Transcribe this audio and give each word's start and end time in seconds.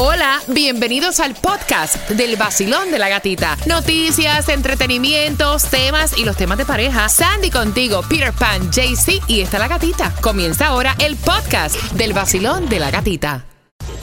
Hola, 0.00 0.40
bienvenidos 0.46 1.18
al 1.18 1.34
podcast 1.34 2.08
del 2.10 2.36
vacilón 2.36 2.92
de 2.92 3.00
la 3.00 3.08
gatita. 3.08 3.56
Noticias, 3.66 4.48
entretenimientos, 4.48 5.64
temas 5.64 6.16
y 6.16 6.24
los 6.24 6.36
temas 6.36 6.56
de 6.56 6.64
pareja. 6.64 7.08
Sandy 7.08 7.50
contigo, 7.50 8.02
Peter 8.08 8.32
Pan, 8.32 8.70
JC 8.70 9.20
y 9.26 9.40
está 9.40 9.58
la 9.58 9.66
gatita. 9.66 10.14
Comienza 10.20 10.68
ahora 10.68 10.94
el 11.00 11.16
podcast 11.16 11.74
del 11.94 12.12
vacilón 12.12 12.68
de 12.68 12.78
la 12.78 12.92
gatita. 12.92 13.44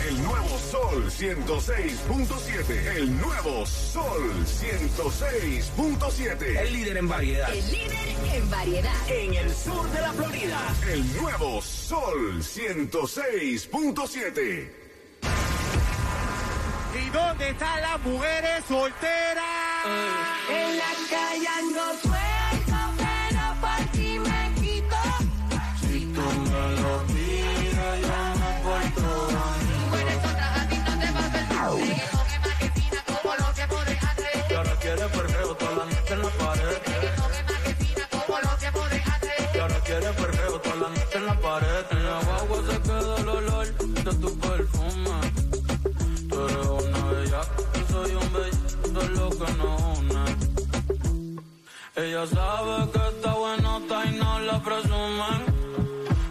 El 0.06 0.22
nuevo 0.22 0.60
Sol 0.70 1.10
106.7. 1.10 2.98
El 2.98 3.18
nuevo 3.18 3.66
Sol 3.66 4.46
106.7. 4.46 6.60
El 6.60 6.74
líder 6.74 6.98
en 6.98 7.08
variedad. 7.08 7.54
El 7.54 7.72
líder 7.72 8.18
en 8.34 8.50
variedad. 8.50 8.92
En 9.08 9.34
el 9.34 9.50
sur 9.50 9.90
de 9.90 10.02
la 10.02 10.12
Florida. 10.12 10.60
El 10.92 11.16
nuevo 11.16 11.62
Sol 11.62 12.44
106.7. 12.44 14.85
¿Y 16.96 17.10
dónde 17.10 17.50
están 17.50 17.82
las 17.82 18.00
mujeres 18.02 18.64
solteras? 18.68 19.44
En 20.50 20.78
la 20.78 20.94
calle 21.10 21.48
ando 21.48 21.82
suelto. 22.02 22.85
Ella 52.26 52.34
sabe 52.34 52.92
que 52.92 53.08
está 53.10 53.34
buenota 53.34 54.06
y 54.06 54.16
no 54.16 54.40
la 54.40 54.60
presumen. 54.64 55.46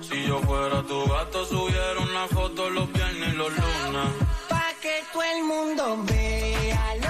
Si 0.01 0.27
yo 0.27 0.41
fuera 0.41 0.83
tu 0.83 1.07
gato, 1.07 1.45
subiera 1.47 2.01
una 2.01 2.27
foto 2.27 2.69
los 2.71 2.93
viernes 2.93 3.33
y 3.33 3.37
los 3.37 3.53
lunes. 3.53 4.09
Pa' 4.49 4.73
que 4.83 5.05
todo 5.13 5.23
el 5.23 5.45
mundo 5.45 6.05
vea. 6.09 7.04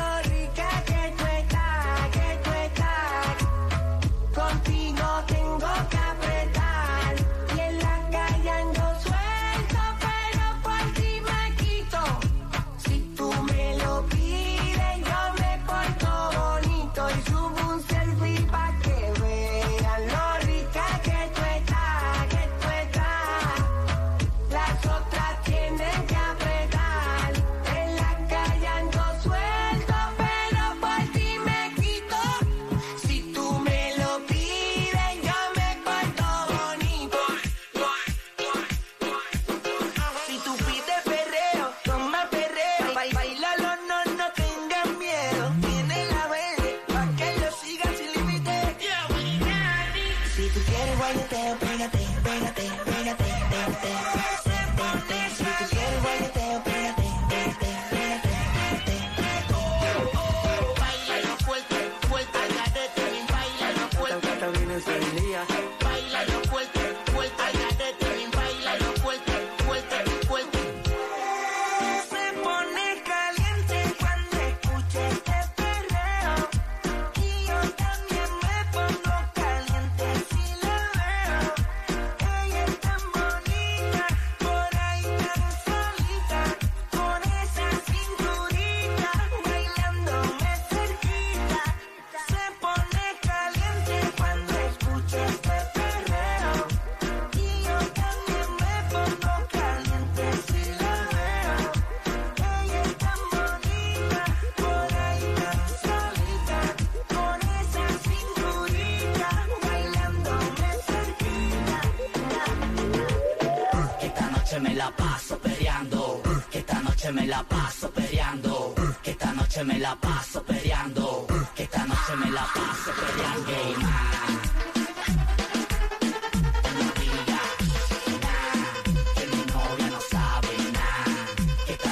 me 117.15 117.27
la 117.29 117.43
paso 117.45 117.91
peleando, 117.91 118.75
que 119.03 119.13
esta 119.13 119.33
noche 119.33 119.63
me 119.63 119.79
la 119.79 119.95
paso 119.95 120.43
peleando, 120.43 121.27
que 121.55 121.63
esta 121.63 121.87
noche 121.87 122.17
me 122.17 122.31
la 122.31 122.43
paso 122.43 122.91
peleando. 123.01 123.51
Hey, 123.51 123.75
man. 123.81 124.25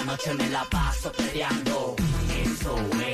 noche 0.05 0.35
me 0.35 0.51
la 0.51 0.65
paso 0.65 1.11
peleando. 1.13 1.97
Eso 2.45 2.77
es. 3.01 3.12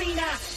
Cena. 0.00 0.49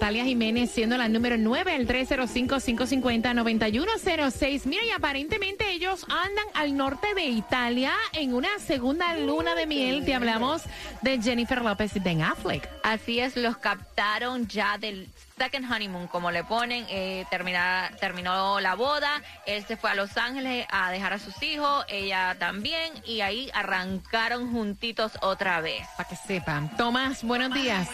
Natalia 0.00 0.24
Jiménez, 0.24 0.70
siendo 0.70 0.96
la 0.96 1.10
número 1.10 1.36
9, 1.36 1.76
el 1.76 1.86
305-550-9106. 1.86 4.64
Mira, 4.64 4.82
y 4.82 4.92
aparentemente 4.92 5.70
ellos 5.72 6.06
andan 6.08 6.46
al 6.54 6.74
norte 6.74 7.12
de 7.14 7.26
Italia 7.26 7.92
en 8.14 8.32
una 8.32 8.48
segunda 8.60 9.14
luna 9.18 9.54
de 9.54 9.66
miel. 9.66 10.06
Te 10.06 10.14
hablamos 10.14 10.62
de 11.02 11.20
Jennifer 11.20 11.60
López 11.60 11.94
y 11.96 12.00
Ben 12.00 12.22
Affleck. 12.22 12.66
Así 12.82 13.20
es, 13.20 13.36
los 13.36 13.58
captaron 13.58 14.48
ya 14.48 14.78
del 14.78 15.06
second 15.40 15.64
honeymoon, 15.72 16.06
como 16.08 16.30
le 16.30 16.44
ponen. 16.44 16.84
Eh, 16.90 17.24
termina- 17.30 17.90
terminó 17.98 18.60
la 18.60 18.74
boda, 18.74 19.22
él 19.46 19.64
se 19.66 19.78
fue 19.78 19.90
a 19.90 19.94
Los 19.94 20.16
Ángeles 20.18 20.66
a 20.70 20.90
dejar 20.90 21.14
a 21.14 21.18
sus 21.18 21.42
hijos, 21.42 21.84
ella 21.88 22.36
también, 22.38 22.92
y 23.06 23.22
ahí 23.22 23.50
arrancaron 23.54 24.52
juntitos 24.52 25.12
otra 25.22 25.62
vez. 25.62 25.86
Para 25.96 26.08
que 26.10 26.16
sepan. 26.16 26.76
Tomás, 26.76 27.24
buenos 27.24 27.54
días. 27.54 27.88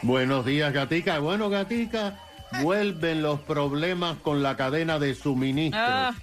Buenos 0.00 0.46
días, 0.46 0.72
Gatica. 0.72 1.18
Bueno, 1.18 1.50
Gatica, 1.50 2.14
vuelven 2.62 3.20
los 3.22 3.40
problemas 3.40 4.16
con 4.18 4.42
la 4.42 4.56
cadena 4.56 4.98
de 4.98 5.14
suministro. 5.14 5.78
Ah. 5.82 6.14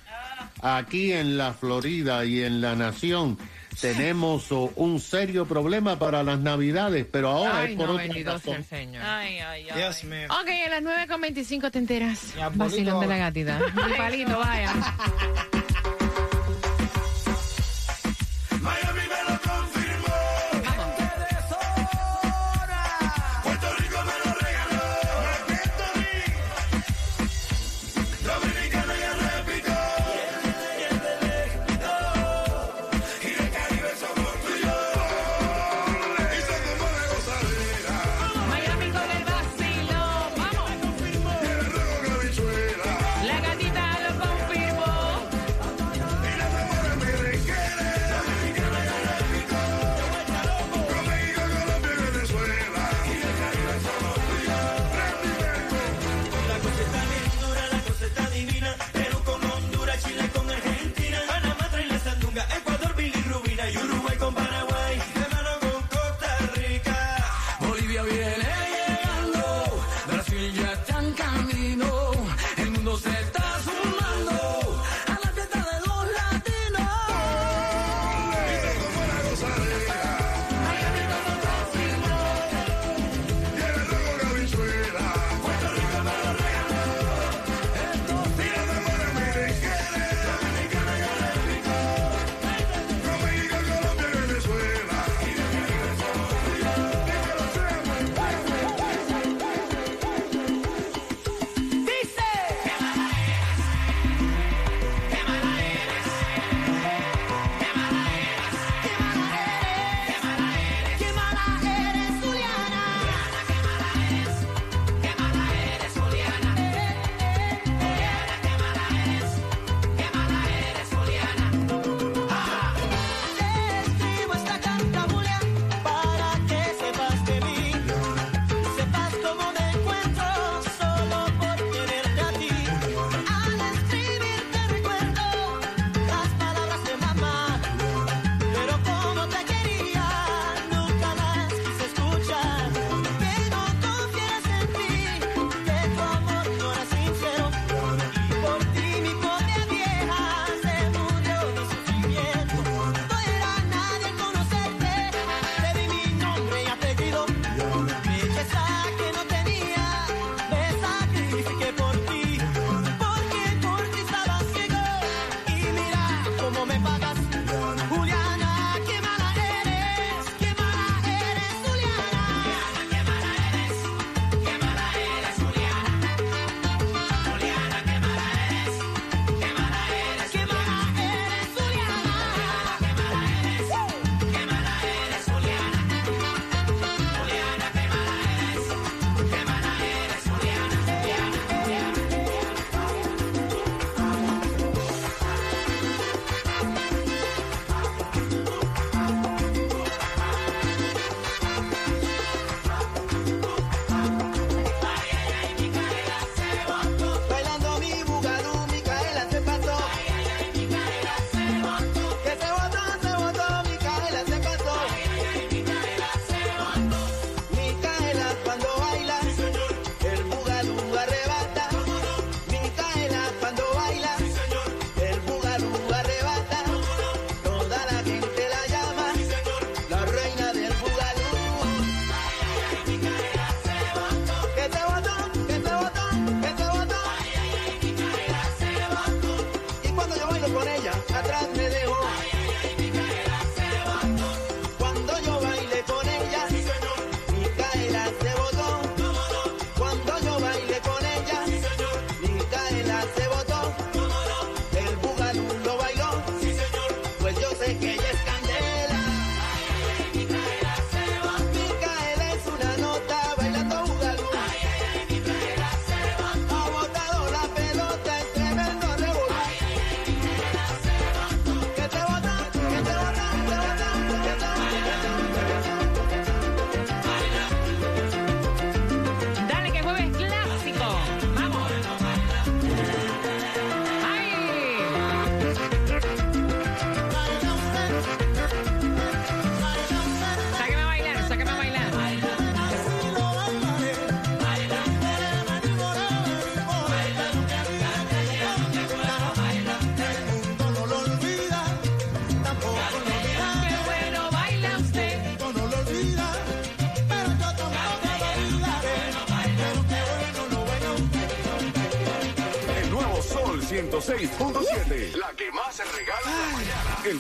Aquí 0.63 1.11
en 1.13 1.37
la 1.37 1.53
Florida 1.53 2.25
y 2.25 2.41
en 2.43 2.61
la 2.61 2.75
nación 2.75 3.37
tenemos 3.79 4.51
oh, 4.51 4.71
un 4.75 4.99
serio 4.99 5.45
problema 5.45 5.97
para 5.97 6.23
las 6.23 6.39
navidades, 6.39 7.05
pero 7.09 7.29
ahora 7.29 7.59
Ay, 7.59 7.71
es 7.71 7.77
por 7.77 7.87
no, 7.87 7.93
otra 7.95 8.33
razón. 8.33 8.63
Señor. 8.63 9.03
Ay, 9.03 9.39
ay, 9.39 9.67
ay. 9.69 9.77
Dios 9.77 10.03
mío. 10.03 10.27
Ok, 10.29 10.49
a 10.65 10.79
las 10.79 11.09
9.25 11.09 11.71
te 11.71 11.79
enteras. 11.79 12.33
Vacilón 12.55 13.01
de 13.01 13.07
la 13.07 13.17
gatita. 13.17 13.59
Mi 13.87 13.93
palito, 13.93 14.37
vaya. 14.37 14.73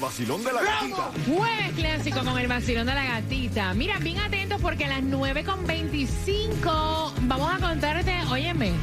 vacilón 0.03 0.43
de 0.43 0.51
la 0.51 0.61
gatita. 0.61 1.11
Jueves 1.25 1.71
clásico 1.77 2.25
con 2.25 2.37
el 2.37 2.47
vacilón 2.47 2.87
de 2.87 2.93
la 2.93 3.05
gatita. 3.05 3.73
Mira, 3.73 3.99
bien 3.99 4.19
atentos 4.19 4.59
porque 4.61 4.83
a 4.83 4.89
las 4.89 5.01
9.25 5.01 7.13
vamos 7.21 7.53
a 7.53 7.59
contarte, 7.59 8.19
óyeme, 8.29 8.73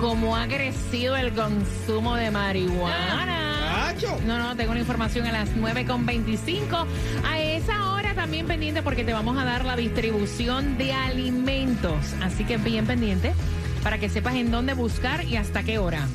cómo 0.00 0.36
ha 0.36 0.46
crecido 0.46 1.16
el 1.16 1.32
consumo 1.32 2.14
de 2.14 2.30
marihuana. 2.30 3.96
No, 4.24 4.38
no, 4.38 4.56
tengo 4.56 4.70
una 4.70 4.80
información 4.80 5.26
a 5.26 5.32
las 5.32 5.48
9.25. 5.56 6.86
A 7.26 7.40
esa 7.40 7.92
hora 7.92 8.14
también 8.14 8.46
pendiente 8.46 8.82
porque 8.82 9.02
te 9.02 9.12
vamos 9.12 9.36
a 9.38 9.44
dar 9.44 9.64
la 9.64 9.74
distribución 9.74 10.78
de 10.78 10.92
alimentos. 10.92 12.14
Así 12.22 12.44
que 12.44 12.56
bien 12.56 12.86
pendiente 12.86 13.34
para 13.82 13.98
que 13.98 14.08
sepas 14.08 14.36
en 14.36 14.52
dónde 14.52 14.74
buscar 14.74 15.24
y 15.24 15.36
hasta 15.36 15.64
qué 15.64 15.78
hora. 15.78 16.06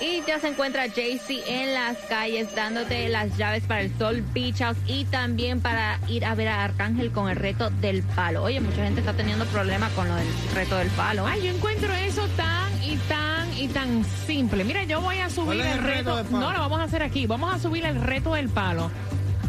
Y 0.00 0.22
ya 0.26 0.40
se 0.40 0.48
encuentra 0.48 0.88
Jaycee 0.88 1.42
en 1.46 1.74
las 1.74 1.96
calles 2.08 2.54
dándote 2.54 3.08
las 3.10 3.36
llaves 3.36 3.64
para 3.64 3.82
el 3.82 3.96
Sol 3.98 4.24
Beach 4.32 4.58
House 4.58 4.78
y 4.86 5.04
también 5.04 5.60
para 5.60 5.98
ir 6.08 6.24
a 6.24 6.34
ver 6.34 6.48
a 6.48 6.64
Arcángel 6.64 7.12
con 7.12 7.28
el 7.28 7.36
reto 7.36 7.68
del 7.80 8.02
palo. 8.02 8.42
Oye, 8.42 8.60
mucha 8.60 8.82
gente 8.84 9.00
está 9.00 9.12
teniendo 9.12 9.44
problemas 9.46 9.92
con 9.92 10.08
lo 10.08 10.14
del 10.14 10.26
reto 10.54 10.76
del 10.76 10.88
palo. 10.88 11.26
Ay, 11.26 11.42
yo 11.42 11.50
encuentro 11.54 11.92
eso 11.94 12.26
tan 12.36 12.72
y 12.82 12.96
tan 13.08 13.52
y 13.58 13.68
tan 13.68 14.04
simple. 14.26 14.64
Mira, 14.64 14.84
yo 14.84 15.00
voy 15.02 15.18
a 15.18 15.28
subir 15.28 15.46
¿Cuál 15.46 15.60
es 15.60 15.66
el 15.66 15.72
el 15.72 15.78
reto 15.84 15.96
reto. 15.96 16.16
del 16.16 16.26
palo? 16.26 16.40
No, 16.40 16.52
lo 16.52 16.58
vamos 16.60 16.80
a 16.80 16.84
hacer 16.84 17.02
aquí. 17.02 17.26
Vamos 17.26 17.54
a 17.54 17.58
subir 17.58 17.84
el 17.84 18.00
reto 18.00 18.34
del 18.34 18.48
palo 18.48 18.90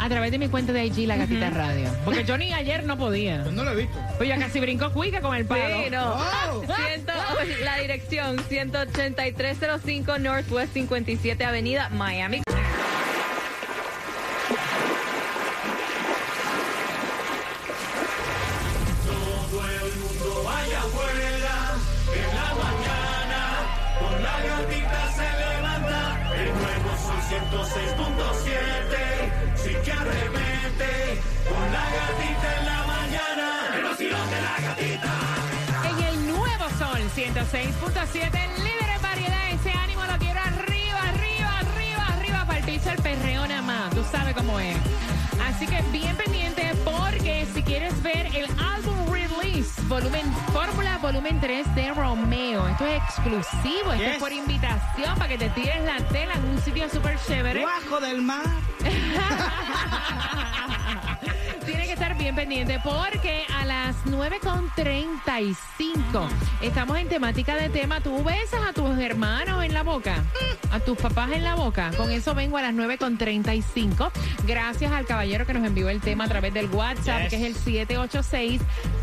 a 0.02 0.10
través 0.10 0.32
de 0.32 0.40
mi 0.40 0.48
cuenta 0.50 0.74
de 0.74 0.84
IG 0.86 1.08
La 1.08 1.16
Gatita 1.16 1.52
Radio. 1.52 1.88
Porque 2.04 2.24
yo 2.26 2.36
ni 2.38 2.52
ayer 2.54 2.84
no 2.86 2.98
podía. 2.98 3.44
Pues 3.44 3.54
no 3.54 3.64
lo 3.64 3.72
he 3.72 3.76
visto. 3.76 4.00
Pues 4.18 4.28
ya 4.28 4.38
casi 4.40 4.60
brinco 4.60 4.92
cuica 4.92 5.22
con 5.22 5.36
el 5.36 5.46
palo. 5.46 5.84
Sí, 5.84 5.90
no. 5.92 6.16
Wow. 6.16 6.64
Ciento- 6.88 7.14
la 7.64 7.78
dirección 7.78 8.38
18305 8.50 10.18
Northwest 10.18 10.74
57 10.74 11.46
Avenida, 11.46 11.90
Miami. 11.90 12.42
106.7, 37.22 38.32
líder 38.64 38.90
en 38.96 39.02
variedad. 39.04 39.52
Ese 39.52 39.72
ánimo 39.72 40.04
lo 40.06 40.18
quiero 40.18 40.40
arriba, 40.40 41.00
arriba, 41.10 41.58
arriba, 41.60 42.08
arriba. 42.18 42.46
Para 42.48 42.58
el 42.58 42.66
piso 42.66 42.90
el 42.90 43.00
perreo 43.00 43.48
nada 43.48 43.62
más. 43.62 43.94
Tú 43.94 44.04
sabes 44.12 44.34
cómo 44.34 44.60
es. 44.60 44.76
Así 45.46 45.68
que 45.68 45.84
bien 45.92 46.18
pendiente 46.18 46.74
porque 46.84 47.46
si 47.54 47.62
quieres 47.62 48.02
ver 48.02 48.26
el 48.36 48.48
álbum 48.60 49.06
release, 49.12 49.80
volumen 49.84 50.34
Fórmula 50.52 50.98
volumen 50.98 51.40
3 51.40 51.76
de 51.76 51.94
Romeo. 51.94 52.68
Esto 52.70 52.88
es 52.88 53.04
exclusivo. 53.04 53.94
Esto 53.94 54.04
es 54.04 54.18
por 54.18 54.34
invitación 54.34 55.14
para 55.14 55.28
que 55.28 55.38
te 55.38 55.50
tires 55.52 55.80
la 55.84 55.98
tela 56.08 56.34
en 56.34 56.46
un 56.46 56.60
sitio 56.60 56.90
súper 56.90 57.20
chévere. 57.28 57.64
Bajo 57.64 58.00
del 58.00 58.24
mar. 58.24 58.42
Bien 62.22 62.36
pendiente 62.36 62.80
porque 62.84 63.46
a 63.60 63.66
las 63.66 63.96
9.35 64.06 65.56
estamos 66.62 66.98
en 67.00 67.10
temática 67.10 67.56
de 67.56 67.70
tema. 67.70 68.00
Tú 68.02 68.24
besas 68.24 68.62
a 68.64 68.74
tus 68.74 68.96
hermanos 69.00 69.64
en 69.66 69.74
la 69.74 69.82
boca, 69.82 70.24
a 70.72 70.80
tus 70.80 71.00
papás 71.00 71.32
en 71.32 71.44
la 71.44 71.56
boca. 71.56 71.90
Con 71.98 72.12
eso 72.12 72.36
vengo 72.36 72.58
a 72.58 72.62
las 72.62 72.76
9.35. 72.76 74.12
Gracias 74.46 74.92
al 74.92 75.08
caballero 75.08 75.48
que 75.48 75.56
nos 75.56 75.66
envió 75.66 75.90
el 75.90 76.00
tema 76.00 76.26
a 76.26 76.28
través 76.28 76.54
del 76.54 76.68
WhatsApp, 76.68 77.22
Yes. 77.24 77.30
que 77.32 77.38
es 77.38 77.44
el 77.44 77.56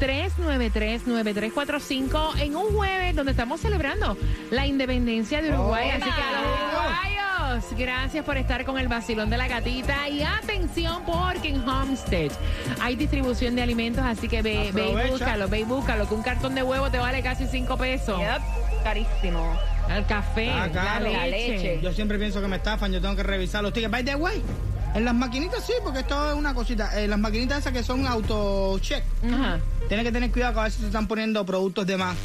786-393-9345. 0.01 2.39
En 2.41 2.57
un 2.57 2.73
jueves 2.73 3.15
donde 3.17 3.33
estamos 3.33 3.61
celebrando 3.61 4.17
la 4.51 4.67
independencia 4.67 5.43
de 5.43 5.53
Uruguay. 5.53 5.89
Oh. 5.91 5.95
Así 5.97 6.05
que 6.05 6.11
a 6.23 6.33
los 6.41 6.68
gracias 7.77 8.25
por 8.25 8.37
estar 8.37 8.65
con 8.65 8.79
el 8.79 8.89
vacilón 8.89 9.31
de 9.31 9.37
la 9.37 9.49
gatita. 9.49 10.09
Y 10.09 10.23
atención, 10.23 11.03
porque 11.05 11.49
en 11.49 11.69
Homestead 11.69 12.31
hay 12.81 12.97
distribución 12.97 13.55
de 13.57 13.63
alimentos, 13.63 14.05
así 14.05 14.29
que 14.29 14.43
ve, 14.43 14.71
ve 14.73 14.91
y 15.07 15.11
búscalo, 15.11 15.49
ve 15.49 15.61
y 15.61 15.65
búscalo, 15.65 16.09
que 16.09 16.15
un 16.15 16.23
cartón 16.23 16.55
de 16.55 16.63
huevo 16.63 16.91
te 16.91 16.99
vale 16.99 17.23
casi 17.23 17.47
5 17.47 17.77
pesos. 17.77 18.19
Yep, 18.19 18.83
carísimo. 18.85 19.59
El 19.89 20.05
café, 20.07 20.51
Ah, 20.51 20.67
la 20.67 20.73
claro. 20.73 21.05
leche. 21.07 21.17
La 21.19 21.27
leche. 21.27 21.81
Yo 21.83 21.93
siempre 21.93 22.19
pienso 22.19 22.41
que 22.41 22.49
me 22.49 22.57
estafan, 22.57 22.93
yo 22.93 23.01
tengo 23.01 23.17
que 23.17 23.23
revisar 23.23 23.63
los 23.63 23.73
tickets. 23.73 23.91
By 23.91 24.05
the 24.05 24.15
way, 24.17 24.43
en 24.95 25.05
las 25.05 25.15
maquinitas 25.15 25.65
sí, 25.65 25.73
porque 25.83 26.01
esto 26.01 26.31
es 26.31 26.37
una 26.37 26.53
cosita. 26.55 27.01
En 27.03 27.09
las 27.11 27.19
maquinitas 27.19 27.59
esas 27.61 27.73
que 27.73 27.83
son 27.83 28.07
auto-check, 28.07 29.03
Ajá. 29.33 29.59
tienes 29.89 30.05
que 30.05 30.13
tener 30.13 30.31
cuidado 30.31 30.55
que 30.55 30.61
a 30.61 30.65
veces 30.65 30.81
te 30.81 30.87
están 30.87 31.07
poniendo 31.07 31.45
productos 31.47 31.87
de 31.87 31.97
más. 31.97 32.17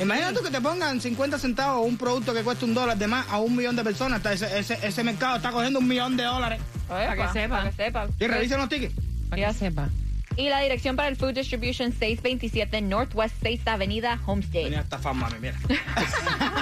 Imagínate 0.00 0.34
tú 0.38 0.44
que 0.44 0.50
te 0.50 0.60
pongan 0.60 1.00
50 1.00 1.38
centavos 1.38 1.86
un 1.86 1.96
producto 1.96 2.34
que 2.34 2.42
cuesta 2.42 2.64
un 2.64 2.74
dólar 2.74 2.96
de 2.98 3.06
más 3.06 3.28
a 3.28 3.38
un 3.38 3.54
millón 3.54 3.76
de 3.76 3.84
personas. 3.84 4.18
Está- 4.18 4.32
Ese, 4.32 4.58
ese, 4.58 4.78
ese 4.86 5.04
mercado 5.04 5.36
está 5.36 5.52
cogiendo 5.52 5.78
un 5.78 5.86
millón 5.88 6.16
de 6.16 6.24
dólares. 6.24 6.60
Para 6.88 7.14
que 7.14 7.32
sepa. 7.32 7.56
Para 7.58 7.70
que 7.70 7.76
sepa. 7.76 8.08
Y 8.18 8.26
revisen 8.26 8.58
los 8.58 8.68
tickets. 8.68 8.94
Para 9.30 9.46
que 9.48 9.54
sepa. 9.58 9.88
Y 10.36 10.48
la 10.48 10.60
dirección 10.62 10.96
para 10.96 11.06
el 11.08 11.14
Food 11.16 11.34
Distribution 11.34 11.92
627 11.92 12.80
Northwest 12.82 13.36
6 13.40 13.60
Avenida 13.66 14.18
Homestead. 14.26 14.64
Venía 14.64 14.80
esta 14.80 14.98
fama, 14.98 15.28
mira. 15.40 15.54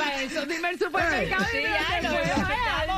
Para 0.00 0.22
eso 0.22 0.46
dime 0.46 0.70
el 0.70 0.78
supermercado. 0.78 1.44
Sí, 1.50 1.58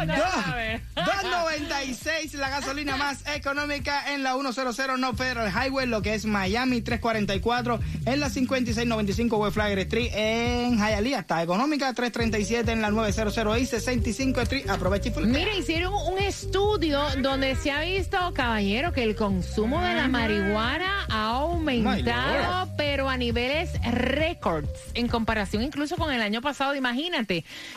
ya 0.07 0.33
sabes. 0.33 0.81
2.96 0.95 2.33
la 2.35 2.49
gasolina 2.49 2.97
más 2.97 3.27
económica 3.35 4.13
en 4.13 4.23
la 4.23 4.35
100 4.35 5.01
No 5.01 5.15
Federal 5.15 5.51
Highway, 5.51 5.87
lo 5.87 6.03
que 6.03 6.15
es 6.15 6.25
Miami 6.25 6.81
344 6.81 7.81
en 8.07 8.21
la 8.21 8.31
5695 8.31 9.37
West 9.37 9.55
Flagler 9.55 9.79
Street 9.81 10.11
en 10.15 10.79
Hialeah. 10.79 11.21
Está 11.21 11.43
económica 11.43 11.93
337 11.93 12.71
en 12.71 12.83
la 12.83 12.91
900 12.91 13.59
y 13.59 13.67
65 13.67 14.41
Street. 14.43 14.69
Aprovecha 14.69 15.09
y. 15.09 15.27
Mira, 15.27 15.55
hicieron 15.55 15.93
un 15.95 16.19
estudio 16.19 17.03
donde 17.19 17.57
se 17.57 17.71
ha 17.71 17.81
visto, 17.81 18.19
caballero, 18.35 18.93
que 18.93 19.03
el 19.03 19.17
consumo 19.17 19.83
de 19.83 19.95
la 19.95 20.09
marihuana 20.09 21.07
ha 21.09 21.27
aumentado, 21.31 22.71
pero 22.77 23.09
a 23.09 23.17
niveles 23.17 23.71
récords, 23.91 24.71
en 24.95 25.09
comparación 25.09 25.63
incluso 25.63 25.97
con 25.97 26.13
el 26.13 26.23
año 26.23 26.41
pasado. 26.41 26.75
Imagínate 26.75 26.92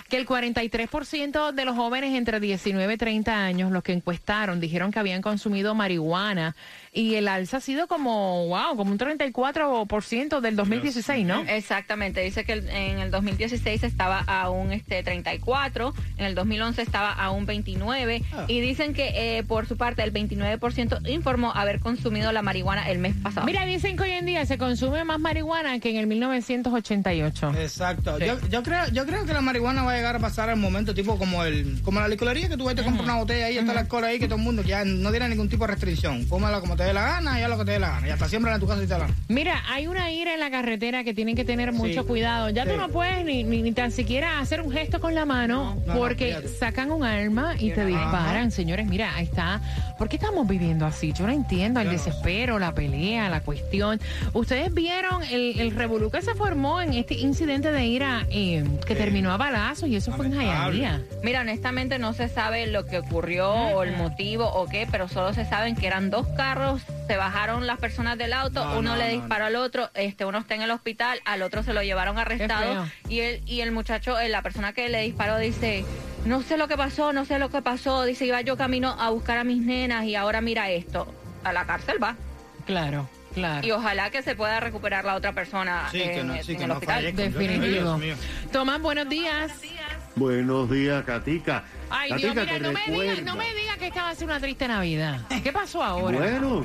que 0.10 0.18
el 0.18 0.26
43% 0.26 1.52
de 1.52 1.66
los 1.66 1.76
jóvenes 1.76 2.14
entre 2.16 2.40
19 2.40 2.94
y 2.94 2.98
30 2.98 3.46
años, 3.46 3.72
los 3.72 3.84
que 3.84 3.94
encuestaron, 3.94 4.60
dijeron 4.60 4.92
que 4.92 5.00
habían 5.00 5.22
consumido 5.22 5.74
marihuana 5.76 6.56
y 6.94 7.16
el 7.16 7.28
alza 7.28 7.58
ha 7.58 7.62
sido 7.62 7.88
como, 7.88 8.48
wow, 8.48 8.76
como 8.78 8.92
un 8.92 8.98
34% 8.98 10.40
del 10.40 10.56
2016, 10.56 11.26
¿no? 11.26 11.42
Exactamente, 11.42 12.22
dice 12.22 12.46
que 12.46 12.54
en 12.54 13.00
el 13.00 13.12
2016 13.12 13.84
estaba 13.84 14.20
a 14.20 14.50
un 14.50 14.72
este 14.72 15.04
34, 15.04 15.94
en 16.18 16.26
el 16.26 16.36
2011 16.36 16.82
estaba 16.82 17.12
a 17.12 17.32
un 17.32 17.46
29 17.46 18.24
Ah. 18.34 18.46
y 18.48 18.60
dicen 18.62 18.94
que 18.94 19.38
eh, 19.38 19.44
por 19.44 19.68
su 19.68 19.78
parte 19.78 20.04
el 20.04 20.14
29% 20.14 21.10
informó 21.10 21.52
haber 21.54 21.80
consumido 21.80 22.32
la 22.32 22.42
marihuana 22.42 22.90
el 22.90 23.00
mes 23.00 23.16
pasado. 23.22 23.46
Mira, 23.46 23.66
dicen 23.66 23.98
que 23.98 24.04
hoy 24.04 24.12
en 24.12 24.26
día 24.26 24.46
se 24.46 24.58
consume 24.58 25.04
más 25.04 25.20
marihuana 25.20 25.80
que 25.80 25.90
en 25.90 25.98
el 25.98 26.08
1988. 26.08 27.54
Exacto. 27.60 28.18
Sí. 28.20 28.26
Yo, 28.26 28.40
yo 28.50 28.64
creo 28.64 28.88
yo 28.92 29.05
creo 29.06 29.26
que 29.26 29.34
la 29.34 29.42
marihuana 29.42 29.84
va 29.84 29.94
a 29.94 29.96
llegar 29.96 30.16
a 30.16 30.20
pasar 30.20 30.50
al 30.50 30.58
momento 30.58 30.94
tipo 30.94 31.18
como 31.18 31.44
el 31.44 31.82
como 31.84 32.00
la 32.00 32.08
licorería 32.08 32.50
que 32.50 32.58
tú 32.58 32.66
vas 32.66 32.74
y 32.74 32.78
te 32.78 32.84
compras 32.84 33.04
una 33.04 33.16
botella 33.18 33.46
ahí, 33.48 33.58
está 33.58 33.72
el 33.72 33.78
alcohol 33.80 34.04
ahí, 34.04 34.20
que 34.20 34.26
todo 34.28 34.38
el 34.38 34.44
mundo 34.44 34.62
ya 34.64 34.84
no 34.86 35.12
tiene 35.12 35.30
ningún 35.30 35.50
tipo 35.50 35.66
de 35.66 35.74
restricción. 35.74 36.26
Fúmala 36.26 36.60
como 36.60 36.76
te 36.76 36.84
dé 36.84 36.94
la 36.94 37.04
gana 37.04 37.40
y 37.40 37.44
haz 37.44 37.50
lo 37.50 37.58
que 37.58 37.66
te 37.66 37.72
dé 37.72 37.80
la 37.80 37.90
gana. 37.90 38.08
Y 38.08 38.12
hasta 38.12 38.28
siembra 38.30 38.54
en 38.54 38.60
tu 38.62 38.68
casa 38.68 38.82
si 38.82 38.88
te 38.88 38.94
la 38.94 39.00
gana. 39.00 39.14
Mira, 39.28 39.64
hay 39.70 39.88
una 39.88 40.12
ira 40.12 40.34
en 40.34 40.40
la 40.40 40.50
carretera 40.52 41.04
que 41.04 41.14
tienen 41.14 41.36
que 41.36 41.46
tener 41.46 41.72
mucho 41.72 42.06
cuidado. 42.06 42.50
Ya 42.50 42.66
tú 42.66 42.78
no 42.78 42.90
puedes 42.90 43.26
ni, 43.26 43.44
ni, 43.44 43.62
ni 43.62 43.72
tan 43.72 43.92
siquiera 43.92 44.40
hacer 44.40 44.62
un 44.62 44.72
gesto 44.72 45.00
con 45.00 45.16
la 45.16 45.26
mano 45.26 45.76
No, 45.86 45.94
no, 45.94 46.00
porque 46.00 46.36
sacan 46.60 46.92
un 46.92 47.04
arma 47.04 47.56
y 47.60 47.72
te 47.72 47.82
Ajá. 47.82 47.88
disparan. 47.90 48.52
Señores, 48.52 48.88
mira, 48.88 49.16
ahí 49.16 49.26
está. 49.26 49.62
¿Por 49.98 50.10
qué 50.10 50.18
estamos 50.18 50.48
viviendo 50.48 50.86
así? 50.86 51.14
Yo 51.14 51.26
no 51.26 51.32
entiendo 51.32 51.80
el 51.80 51.86
Yo 51.88 51.92
no 51.94 51.98
desespero, 51.98 52.60
la 52.60 52.74
pelea, 52.74 53.30
la 53.30 53.42
cuestión. 53.42 54.00
Ustedes 54.34 54.74
vieron 54.74 55.24
el, 55.24 55.60
el 55.60 55.72
revolú 55.72 56.10
que 56.12 56.22
se 56.22 56.36
formó 56.36 56.82
en 56.82 56.94
este 56.94 57.16
incidente 57.16 57.72
de 57.72 57.86
ira 57.86 58.26
eh, 58.30 58.64
que 58.86 58.96
terminó 58.96 59.32
a 59.32 59.38
balazos 59.38 59.90
y 59.90 59.96
eso 59.96 60.12
fue 60.14 60.28
en. 60.28 60.34
Hialeah. 60.34 61.02
Mira, 61.24 61.42
honestamente 61.42 61.98
no 62.00 62.14
se 62.14 62.30
sabe 62.30 62.68
lo 62.68 62.86
que 62.86 63.00
ocurrió 63.00 63.52
o 63.52 63.84
el 63.84 63.96
motivo 63.98 64.46
o 64.46 64.68
qué, 64.68 64.88
pero 64.90 65.08
solo 65.08 65.34
se 65.34 65.46
saben 65.46 65.76
que 65.76 65.88
eran 65.88 66.10
dos 66.10 66.28
carros, 66.38 66.82
se 67.08 67.18
bajaron 67.18 67.68
las 67.68 67.80
personas 67.80 68.18
del 68.18 68.34
auto, 68.34 68.64
No, 68.64 68.80
uno 68.80 68.92
no, 68.92 68.96
le 68.98 69.06
no, 69.16 69.22
disparó 69.22 69.46
al 69.46 69.56
otro, 69.56 69.90
este 69.94 70.26
uno 70.26 70.38
está 70.40 70.56
en 70.56 70.62
el 70.62 70.72
hospital, 70.72 71.20
al 71.26 71.42
otro 71.42 71.64
se 71.64 71.74
lo 71.74 71.82
llevaron 71.82 72.18
arrestado 72.18 72.86
y 73.10 73.20
el 73.22 73.42
y 73.46 73.62
el 73.62 73.72
muchacho, 73.72 74.20
eh, 74.20 74.30
la 74.30 74.42
persona 74.42 74.74
que 74.74 74.90
le 74.90 75.02
disparó 75.02 75.38
dice, 75.38 75.84
"No 76.26 76.42
sé 76.42 76.58
lo 76.58 76.68
que 76.68 76.78
pasó, 76.78 77.14
no 77.14 77.26
sé 77.26 77.40
lo 77.40 77.50
que 77.50 77.62
pasó", 77.62 78.04
dice, 78.06 78.26
"Iba 78.26 78.42
yo 78.42 78.58
camino 78.58 78.96
a 79.00 79.10
buscar 79.10 79.38
a 79.38 79.44
mis 79.44 79.62
nenas 79.62 80.06
y 80.06 80.16
ahora 80.16 80.42
mira 80.42 80.70
esto." 80.70 81.14
A 81.44 81.54
la 81.54 81.66
cárcel 81.66 82.02
va. 82.02 82.16
Claro. 82.66 83.08
Claro. 83.36 83.68
Y 83.68 83.72
ojalá 83.72 84.10
que 84.10 84.24
se 84.24 84.34
pueda 84.36 84.60
recuperar 84.60 85.06
la 85.06 85.14
otra 85.16 85.34
persona 85.34 85.88
Sí, 85.92 86.00
que 86.00 86.20
en, 86.22 86.28
no, 86.28 86.34
sí, 86.42 86.54
en 86.54 86.58
que 86.58 86.64
el 86.64 86.68
no 86.70 86.74
hospital. 86.76 87.16
Definitivo. 87.16 87.66
Dios 87.68 88.00
mío. 88.00 88.16
Tomás, 88.52 88.82
buenos 88.82 89.08
días. 89.10 89.52
Buenos 90.16 90.72
días, 90.72 91.04
Catica. 91.04 91.66
Ay, 91.90 92.10
Catica, 92.10 92.32
Dios, 92.32 92.46
mira, 92.46 92.58
¿te 92.58 92.60
no 92.62 92.72
me, 92.72 93.02
digas, 93.04 93.22
no 93.24 93.36
me 93.36 93.54
digas 93.54 93.78
que 93.78 93.88
esta 93.88 94.04
va 94.04 94.10
a 94.10 94.16
ser 94.16 94.26
una 94.28 94.40
triste 94.40 94.68
Navidad. 94.68 95.20
¿Qué 95.44 95.52
pasó 95.52 95.84
ahora? 95.84 96.18
Bueno, 96.18 96.64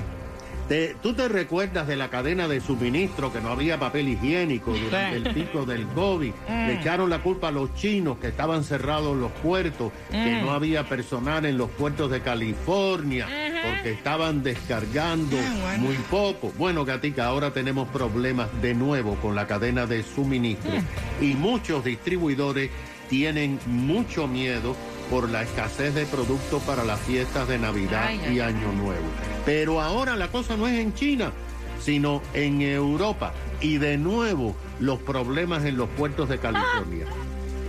te- 0.68 0.94
¿tú 1.02 1.12
te 1.14 1.26
recuerdas 1.28 1.88
de 1.88 1.96
la 1.96 2.08
cadena 2.10 2.46
de 2.46 2.60
suministro 2.60 3.32
que 3.32 3.40
no 3.40 3.48
había 3.50 3.80
papel 3.80 4.08
higiénico 4.08 4.70
durante 4.72 5.18
Sí. 5.20 5.26
el 5.26 5.34
pico 5.34 5.66
del 5.66 5.84
COVID? 5.88 6.32
Mm. 6.48 6.66
Le 6.68 6.74
echaron 6.74 7.10
la 7.10 7.18
culpa 7.18 7.48
a 7.48 7.50
los 7.50 7.74
chinos 7.74 8.18
que 8.18 8.28
estaban 8.28 8.62
cerrados 8.62 9.16
los 9.16 9.32
puertos, 9.32 9.90
que 10.12 10.16
Mm. 10.36 10.46
no 10.46 10.52
había 10.52 10.84
personal 10.88 11.44
en 11.44 11.58
los 11.58 11.70
puertos 11.70 12.08
de 12.12 12.20
California, 12.22 13.26
porque 13.62 13.92
estaban 13.92 14.42
descargando 14.42 15.36
Ah, 15.38 15.76
muy 15.78 15.96
poco. 16.10 16.52
Bueno, 16.58 16.84
Gatica, 16.84 17.26
ahora 17.26 17.52
tenemos 17.52 17.88
problemas 17.88 18.48
de 18.62 18.74
nuevo 18.74 19.14
con 19.16 19.34
la 19.34 19.46
cadena 19.46 19.86
de 19.86 20.02
suministro 20.02 20.70
Mm. 20.72 21.24
y 21.24 21.34
muchos 21.34 21.84
distribuidores 21.84 22.70
tienen 23.08 23.58
mucho 23.66 24.26
miedo 24.28 24.76
por 25.10 25.28
la 25.28 25.42
escasez 25.42 25.94
de 25.94 26.06
productos 26.06 26.62
para 26.62 26.84
las 26.84 27.00
fiestas 27.00 27.48
de 27.48 27.58
Navidad 27.58 28.04
Ay, 28.06 28.20
ay, 28.28 28.36
y. 28.36 28.40
Año 28.40 28.72
Nuevo. 28.72 29.04
Pero 29.44 29.80
ahora 29.80 30.14
la 30.16 30.28
cosa 30.28 30.56
no 30.56 30.68
es 30.68 30.78
en 30.78 30.94
China, 30.94 31.32
sino 31.80 32.22
en 32.34 32.60
Europa. 32.62 33.32
Y 33.60 33.78
de 33.78 33.98
nuevo 33.98 34.54
los 34.78 35.00
problemas 35.00 35.64
en 35.64 35.76
los 35.76 35.88
puertos 35.90 36.28
de 36.28 36.38
California. 36.38 37.06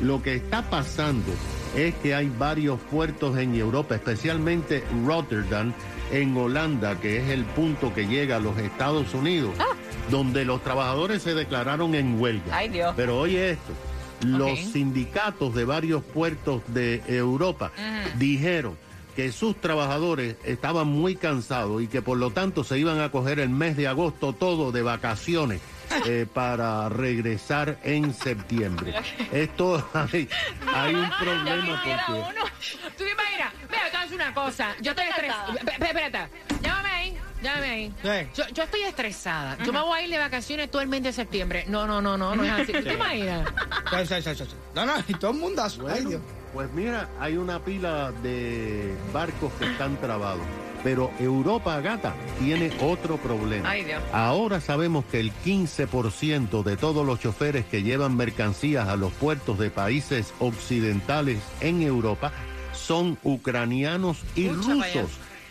Lo 0.01 0.21
que 0.21 0.35
está 0.35 0.69
pasando 0.69 1.31
es 1.75 1.95
que 1.95 2.15
hay 2.15 2.29
varios 2.29 2.79
puertos 2.79 3.37
en 3.37 3.55
Europa, 3.55 3.95
especialmente 3.95 4.83
Rotterdam, 5.05 5.73
en 6.11 6.35
Holanda, 6.35 6.99
que 6.99 7.17
es 7.17 7.29
el 7.29 7.45
punto 7.45 7.93
que 7.93 8.07
llega 8.07 8.37
a 8.37 8.39
los 8.39 8.57
Estados 8.57 9.13
Unidos, 9.13 9.53
donde 10.09 10.43
los 10.45 10.61
trabajadores 10.63 11.21
se 11.21 11.33
declararon 11.33 11.95
en 11.95 12.19
huelga. 12.19 12.55
Ay, 12.55 12.69
Dios. 12.69 12.93
Pero 12.97 13.19
oye 13.19 13.51
esto, 13.51 13.73
los 14.25 14.59
sindicatos 14.59 15.55
de 15.55 15.65
varios 15.65 16.03
puertos 16.03 16.61
de 16.67 17.01
Europa 17.07 17.71
dijeron 18.17 18.77
que 19.15 19.31
sus 19.31 19.59
trabajadores 19.59 20.35
estaban 20.45 20.87
muy 20.87 21.15
cansados 21.15 21.81
y 21.81 21.87
que 21.87 22.01
por 22.01 22.17
lo 22.17 22.31
tanto 22.31 22.63
se 22.63 22.79
iban 22.79 22.99
a 23.01 23.11
coger 23.11 23.39
el 23.39 23.49
mes 23.49 23.75
de 23.75 23.87
agosto 23.87 24.33
todo 24.33 24.71
de 24.71 24.81
vacaciones 24.81 25.61
eh, 26.05 26.25
para 26.31 26.89
regresar 26.89 27.77
en 27.83 28.13
septiembre. 28.13 28.93
Esto 29.31 29.87
hay, 29.93 30.27
hay 30.73 30.95
un 30.95 31.09
problema 31.19 31.81
porque... 31.83 31.97
¿Tú 32.97 33.03
te 33.03 33.11
imaginas? 33.11 33.53
Mira, 33.69 33.83
te 33.85 33.89
voy 33.91 33.97
a 33.97 34.01
decir 34.01 34.15
una 34.15 34.33
cosa. 34.33 34.75
Yo 34.81 34.91
estoy 34.91 35.07
estresada. 35.07 35.53
Espérate, 35.79 36.29
llámame 36.61 36.89
ahí. 36.89 37.17
Llámame 37.41 37.69
ahí. 37.69 37.93
Sí. 38.03 38.29
Yo, 38.35 38.47
yo 38.53 38.63
estoy 38.63 38.81
estresada. 38.81 39.57
Yo 39.63 39.73
me 39.73 39.81
voy 39.81 39.99
a 39.99 40.03
ir 40.03 40.09
de 40.11 40.19
vacaciones 40.19 40.69
todo 40.69 40.81
el 40.81 40.87
mes 40.87 41.01
de 41.03 41.11
septiembre. 41.11 41.65
No, 41.67 41.87
no, 41.87 42.01
no, 42.01 42.17
no, 42.17 42.35
no 42.35 42.43
es 42.43 42.51
así. 42.51 42.71
¿Tú 42.71 42.83
te 42.83 42.93
imaginas? 42.93 43.49
Sí. 44.07 44.55
No, 44.75 44.85
no, 44.85 44.93
y 45.07 45.13
todo 45.15 45.31
el 45.31 45.37
mundo 45.37 45.63
Ay, 45.63 45.79
Bueno, 46.03 46.21
pues 46.53 46.71
mira, 46.73 47.09
hay 47.19 47.37
una 47.37 47.59
pila 47.63 48.11
de 48.23 48.95
barcos 49.11 49.51
que 49.53 49.65
están 49.65 49.97
trabados. 49.97 50.45
Pero 50.83 51.11
Europa, 51.19 51.79
gata, 51.81 52.15
tiene 52.39 52.71
otro 52.81 53.17
problema. 53.17 53.69
Ay. 53.69 53.85
Ahora 54.11 54.61
sabemos 54.61 55.05
que 55.05 55.19
el 55.19 55.31
15% 55.45 56.63
de 56.63 56.77
todos 56.77 57.05
los 57.05 57.19
choferes 57.19 57.65
que 57.65 57.83
llevan 57.83 58.17
mercancías 58.17 58.87
a 58.87 58.95
los 58.95 59.11
puertos 59.13 59.59
de 59.59 59.69
países 59.69 60.33
occidentales 60.39 61.39
en 61.59 61.81
Europa 61.81 62.31
son 62.73 63.17
ucranianos 63.23 64.17
y 64.35 64.49
rusos. 64.49 65.09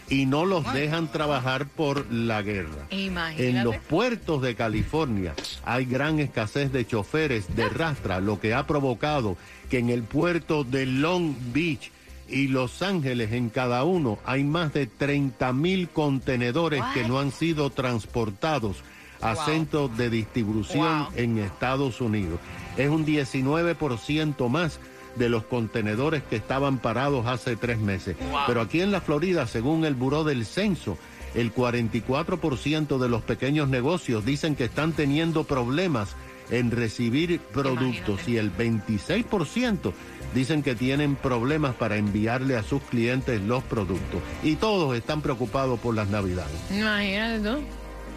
Y 0.08 0.26
no 0.26 0.44
los 0.44 0.72
dejan 0.72 1.12
trabajar 1.12 1.66
por 1.66 2.10
la 2.12 2.42
guerra. 2.42 2.88
Imagínate. 2.90 3.48
En 3.48 3.62
los 3.62 3.76
puertos 3.76 4.42
de 4.42 4.56
California 4.56 5.34
hay 5.64 5.84
gran 5.84 6.18
escasez 6.18 6.72
de 6.72 6.84
choferes 6.84 7.54
de 7.54 7.68
rastra, 7.68 8.18
lo 8.18 8.40
que 8.40 8.52
ha 8.52 8.66
provocado 8.66 9.36
que 9.70 9.78
en 9.78 9.88
el 9.88 10.02
puerto 10.02 10.64
de 10.64 10.86
Long 10.86 11.32
Beach 11.52 11.92
y 12.30 12.48
Los 12.48 12.82
Ángeles, 12.82 13.32
en 13.32 13.48
cada 13.50 13.84
uno, 13.84 14.18
hay 14.24 14.44
más 14.44 14.72
de 14.72 14.86
30 14.86 15.52
mil 15.52 15.88
contenedores 15.88 16.82
que 16.94 17.06
no 17.06 17.18
han 17.18 17.32
sido 17.32 17.70
transportados 17.70 18.78
a 19.20 19.34
Wow. 19.34 19.44
centros 19.44 19.96
de 19.98 20.08
distribución 20.10 21.04
Wow. 21.04 21.12
en 21.16 21.38
Estados 21.38 22.00
Unidos. 22.00 22.38
Es 22.76 22.88
un 22.88 23.04
19% 23.04 24.48
más 24.48 24.80
de 25.16 25.28
los 25.28 25.44
contenedores 25.44 26.22
que 26.22 26.36
estaban 26.36 26.78
parados 26.78 27.26
hace 27.26 27.56
tres 27.56 27.78
meses. 27.78 28.16
Pero 28.46 28.60
aquí 28.60 28.80
en 28.80 28.92
la 28.92 29.00
Florida, 29.00 29.46
según 29.46 29.84
el 29.84 29.94
Buró 29.94 30.24
del 30.24 30.46
Censo, 30.46 30.96
el 31.34 31.52
44% 31.52 32.98
de 32.98 33.08
los 33.08 33.22
pequeños 33.22 33.68
negocios 33.68 34.24
dicen 34.24 34.56
que 34.56 34.64
están 34.64 34.92
teniendo 34.92 35.44
problemas 35.44 36.14
en 36.50 36.70
recibir 36.70 37.40
productos 37.40 38.26
Imagínate. 38.26 38.30
y 38.30 38.36
el 38.36 38.52
26% 38.56 39.92
dicen 40.34 40.62
que 40.62 40.74
tienen 40.74 41.16
problemas 41.16 41.74
para 41.74 41.96
enviarle 41.96 42.56
a 42.56 42.62
sus 42.62 42.82
clientes 42.82 43.40
los 43.42 43.62
productos. 43.64 44.20
Y 44.42 44.56
todos 44.56 44.96
están 44.96 45.22
preocupados 45.22 45.78
por 45.80 45.94
las 45.94 46.08
navidades. 46.08 46.56
Imagínate 46.70 47.40
tú. 47.40 47.62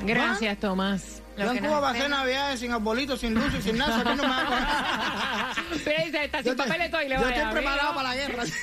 Gracias, 0.05 0.59
Tomás. 0.59 1.21
Lo 1.37 1.45
Yo 1.45 1.51
en 1.53 1.65
Cuba 1.65 1.79
va 1.79 1.87
a 1.89 1.91
hacer 1.91 2.09
navidades 2.09 2.59
sin 2.59 2.71
arbolito, 2.71 3.17
sin 3.17 3.35
y 3.35 3.61
sin 3.61 3.77
nada. 3.77 4.01
Aquí 4.01 4.09
no 4.15 4.23
me 4.23 4.29
va 4.29 5.51
a. 5.51 5.53
Pero 5.83 6.05
dice, 6.05 6.25
está 6.25 6.43
sin 6.43 6.55
papel 6.55 6.79
de 6.79 6.89
toile, 6.89 7.15
Yo 7.19 7.27
estoy 7.27 7.51
preparado 7.53 7.95
para 7.95 8.09
la 8.09 8.15
guerra. 8.15 8.43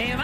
Que 0.00 0.16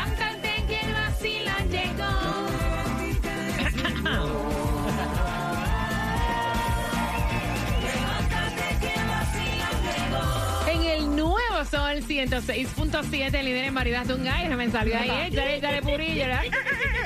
Sol 11.86 12.02
106.7, 12.02 13.44
líder 13.44 13.64
en 13.66 13.74
variedad 13.74 14.04
de 14.04 14.14
un 14.14 14.24
gallo, 14.24 14.56
me 14.56 14.68
salió 14.72 14.98
ahí, 14.98 15.28
échale, 15.28 15.58
échale 15.58 15.82
purilla, 15.82 16.26
¿verdad? 16.26 16.42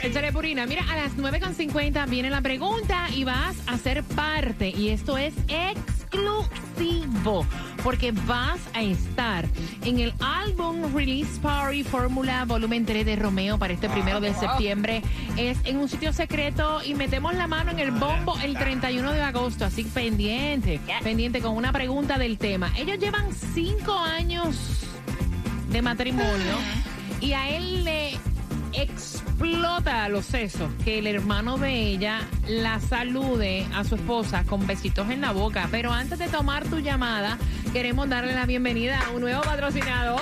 échale 0.02 0.32
purina. 0.32 0.64
Mira, 0.64 0.84
a 0.90 0.96
las 0.96 1.18
9.50 1.18 2.08
viene 2.08 2.30
la 2.30 2.40
pregunta 2.40 3.06
y 3.14 3.24
vas 3.24 3.56
a 3.66 3.76
ser 3.76 4.02
parte, 4.02 4.70
y 4.70 4.88
esto 4.88 5.18
es 5.18 5.34
exclusivo, 5.48 7.44
porque 7.82 8.12
vas 8.12 8.60
a 8.74 8.82
estar 8.82 9.46
en 9.84 10.00
el 10.00 10.12
álbum 10.20 10.94
Release 10.94 11.38
Party 11.40 11.84
Fórmula 11.84 12.44
Volumen 12.44 12.84
3 12.84 13.06
de 13.06 13.16
Romeo 13.16 13.58
para 13.58 13.72
este 13.72 13.88
primero 13.88 14.20
de 14.20 14.34
septiembre. 14.34 15.02
Es 15.36 15.58
en 15.64 15.78
un 15.78 15.88
sitio 15.88 16.12
secreto 16.12 16.80
y 16.84 16.94
metemos 16.94 17.34
la 17.34 17.46
mano 17.46 17.70
en 17.70 17.78
el 17.78 17.90
bombo 17.90 18.38
el 18.42 18.56
31 18.56 19.12
de 19.12 19.22
agosto, 19.22 19.64
así 19.64 19.84
pendiente, 19.84 20.80
pendiente 21.02 21.40
con 21.40 21.56
una 21.56 21.72
pregunta 21.72 22.18
del 22.18 22.38
tema. 22.38 22.72
Ellos 22.76 22.98
llevan 22.98 23.26
cinco 23.54 23.94
años 23.94 24.56
de 25.70 25.82
matrimonio 25.82 26.56
y 27.20 27.32
a 27.32 27.48
él 27.50 27.84
le 27.84 28.18
explota 29.40 30.06
los 30.10 30.26
sesos 30.26 30.70
que 30.84 30.98
el 30.98 31.06
hermano 31.06 31.56
de 31.56 31.72
ella 31.72 32.20
la 32.46 32.78
salude 32.78 33.66
a 33.74 33.84
su 33.84 33.94
esposa 33.94 34.44
con 34.44 34.66
besitos 34.66 35.08
en 35.08 35.22
la 35.22 35.32
boca. 35.32 35.66
Pero 35.70 35.92
antes 35.92 36.18
de 36.18 36.28
tomar 36.28 36.64
tu 36.64 36.78
llamada, 36.78 37.38
queremos 37.72 38.06
darle 38.10 38.34
la 38.34 38.44
bienvenida 38.44 39.00
a 39.00 39.10
un 39.12 39.22
nuevo 39.22 39.40
patrocinador. 39.40 40.20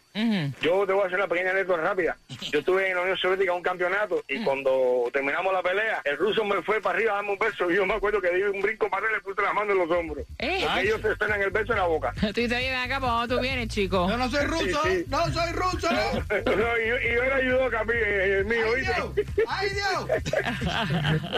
Yo 0.60 0.86
te 0.86 0.92
voy 0.92 1.02
a 1.02 1.06
hacer 1.06 1.18
una 1.18 1.28
pequeña 1.28 1.50
anécdota 1.50 1.82
rápida. 1.82 2.16
Yo 2.52 2.60
estuve 2.60 2.88
en 2.88 2.96
la 2.96 3.02
Unión 3.02 3.16
Soviética 3.16 3.50
en 3.52 3.56
un 3.56 3.62
campeonato 3.62 4.22
y 4.28 4.42
cuando 4.44 5.08
terminamos 5.12 5.52
la 5.52 5.62
pelea, 5.62 6.00
el 6.04 6.16
ruso 6.16 6.44
me 6.44 6.62
fue 6.62 6.80
para 6.80 6.96
arriba 6.96 7.12
a 7.12 7.14
darme 7.16 7.32
un 7.32 7.38
beso 7.38 7.70
y 7.70 7.76
yo 7.76 7.86
me 7.86 7.94
acuerdo 7.94 8.20
que 8.20 8.30
di 8.30 8.42
un 8.42 8.60
brinco 8.60 8.88
para 8.88 9.06
él 9.06 9.12
y 9.12 9.14
le 9.16 9.20
puse 9.22 9.42
la 9.42 9.52
mano 9.52 9.72
en 9.72 9.78
los 9.78 9.90
hombros. 9.90 10.24
Eh. 10.38 10.60
Porque 10.64 10.80
ellos 10.82 11.00
se 11.00 11.12
esperan 11.12 11.40
el 11.42 11.50
beso 11.50 11.72
en 11.72 11.78
la 11.78 11.84
boca. 11.86 12.12
Tú 12.34 12.40
oye, 12.40 12.48
ven 12.48 12.74
acá, 12.74 13.00
¿por 13.00 13.08
dónde 13.08 13.34
tú 13.34 13.40
vienes, 13.40 13.68
chico? 13.68 14.08
Yo 14.08 14.16
no 14.16 14.30
soy 14.30 14.44
ruso, 14.46 14.80
Sí, 14.84 14.90
sí. 14.90 15.04
no 15.08 15.24
soy 15.32 15.52
ruso. 15.52 15.88
No, 16.54 16.78
y, 16.78 16.88
yo- 16.88 16.98
y 16.98 17.14
yo 17.14 17.22
era 17.22 17.36
judoka, 17.42 17.80
a 17.80 17.84
mí, 17.84 17.92
eh, 17.94 18.38
el 18.38 18.44
mío, 18.44 18.64
¡Ay. 18.76 18.82
Dios! 18.82 19.28
¡Ay, 19.48 19.68
Dios! 19.70 20.08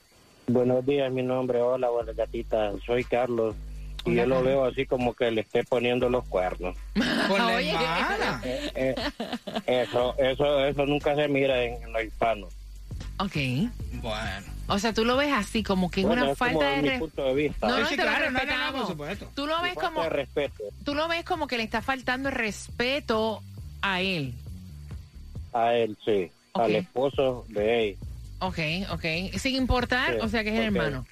Buenos 0.45 0.85
días, 0.85 1.11
mi 1.11 1.23
nombre, 1.23 1.59
hola, 1.59 1.89
buena 1.89 2.13
gatita, 2.13 2.73
soy 2.85 3.03
Carlos. 3.03 3.55
Y 4.05 4.15
yo 4.15 4.25
lo 4.25 4.43
veo 4.43 4.65
así 4.65 4.85
como 4.85 5.13
que 5.13 5.31
le 5.31 5.41
esté 5.41 5.63
poniendo 5.63 6.09
los 6.09 6.25
cuernos. 6.25 6.75
Con 7.27 7.37
la 7.37 7.55
Oye. 7.55 7.69
hermana. 7.71 8.41
Eh, 8.43 8.71
eh, 8.75 8.95
eso, 9.67 10.15
eso, 10.17 10.65
eso 10.65 10.85
nunca 10.85 11.15
se 11.15 11.27
mira 11.27 11.63
en, 11.63 11.81
en 11.83 11.93
los 11.93 12.03
hispanos. 12.03 12.53
Ok. 13.19 13.35
Bueno. 14.01 14.47
O 14.67 14.79
sea, 14.79 14.93
tú 14.93 15.05
lo 15.05 15.15
ves 15.17 15.31
así, 15.31 15.61
como 15.63 15.89
que 15.91 16.01
es 16.01 16.07
Bueno, 16.07 16.23
una 16.23 16.31
es 16.33 16.37
como 16.37 16.51
falta 16.51 16.69
de... 16.71 16.81
mi 16.81 16.89
re- 16.89 16.99
punto 16.99 17.23
de 17.25 17.33
vista. 17.33 17.67
No, 17.67 17.79
no, 17.79 17.85
Sí, 17.87 17.95
te 17.95 18.03
lo 18.03 18.09
claro, 18.09 18.25
no, 18.25 18.31
no, 18.31 18.37
no, 18.39 18.39
respetamos. 18.45 18.81
por 18.81 18.89
supuesto. 18.91 19.29
Tú 19.35 19.47
lo 19.47 19.61
ves 19.61 19.73
como... 19.75 20.09
respeto 20.09 20.63
Tú 20.83 20.95
lo 20.95 21.07
ves 21.07 21.23
como 21.23 21.47
que 21.47 21.57
le 21.57 21.63
está 21.63 21.81
faltando 21.81 22.29
el 22.29 22.35
respeto 22.35 23.41
a 23.81 24.01
él. 24.01 24.33
a 25.53 25.73
él, 25.75 25.97
sí, 26.03 26.31
Ok. 26.53 26.63
al 26.63 26.75
esposo 26.75 27.45
de 27.49 27.89
él, 27.89 27.97
Ok, 28.39 28.59
ok. 28.91 29.05
Sin 29.37 29.55
importar, 29.55 30.15
Sí, 30.15 30.19
o 30.21 30.27
sea 30.27 30.43
que 30.43 30.49
es 30.49 30.55
el 30.55 30.69
ok. 30.69 30.75
hermano. 30.75 31.05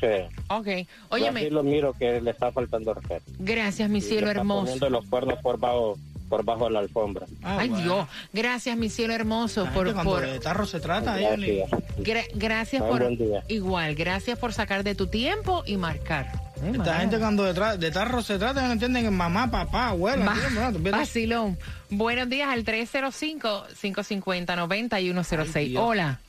Sí. 0.00 0.06
Ok. 0.48 0.66
Yo 0.66 0.84
Óyeme, 1.10 1.40
así 1.40 1.50
lo 1.50 1.62
miro 1.62 1.92
que 1.92 2.20
le 2.20 2.30
está 2.30 2.50
faltando 2.52 2.94
respeto. 2.94 3.22
gracias, 3.38 3.88
mi 3.90 3.98
Y 3.98 4.02
cielo 4.02 4.22
le 4.22 4.26
está 4.28 4.40
hermoso. 4.40 4.60
poniendo 4.62 4.90
los 4.90 5.04
cuernos 5.06 5.38
por 5.42 5.58
bajo, 5.58 5.98
por 6.28 6.44
bajo 6.44 6.70
la 6.70 6.78
alfombra. 6.80 7.26
Ah, 7.42 7.58
Ay, 7.60 7.68
bueno. 7.68 7.84
Dios. 7.84 8.06
Gracias, 8.32 8.76
mi 8.76 8.88
cielo 8.88 9.14
hermoso, 9.14 9.64
La 9.64 9.72
por... 9.72 10.02
por 10.02 10.26
de 10.26 10.38
tarro 10.40 10.66
se 10.66 10.80
trata, 10.80 11.16
Gracias. 11.16 11.70
gra- 11.98 12.28
gracias 12.34 12.82
por... 12.82 13.00
buen 13.00 13.16
día. 13.18 13.42
Igual, 13.48 13.94
gracias 13.94 14.38
por 14.38 14.52
sacar 14.52 14.82
de 14.84 14.94
tu 14.94 15.06
tiempo 15.08 15.62
y 15.66 15.76
marcar. 15.76 16.30
Ay, 16.62 16.72
Esta 16.72 16.78
madre. 16.78 16.94
gente 17.00 17.18
cuando 17.18 17.52
de, 17.52 17.78
de 17.78 17.90
tarro 17.90 18.22
se 18.22 18.38
trata, 18.38 18.66
no 18.66 18.72
entienden 18.72 19.02
que 19.04 19.10
mamá, 19.10 19.50
papá, 19.50 19.88
abuela. 19.88 20.34
Pierdes- 20.34 20.90
Vacilón. 20.92 21.58
Buenos 21.88 22.28
días 22.28 22.48
al 22.50 22.64
305-550-9106. 22.64 25.56
Ay, 25.56 25.68
Dios. 25.70 25.82
Hola. 25.84 26.20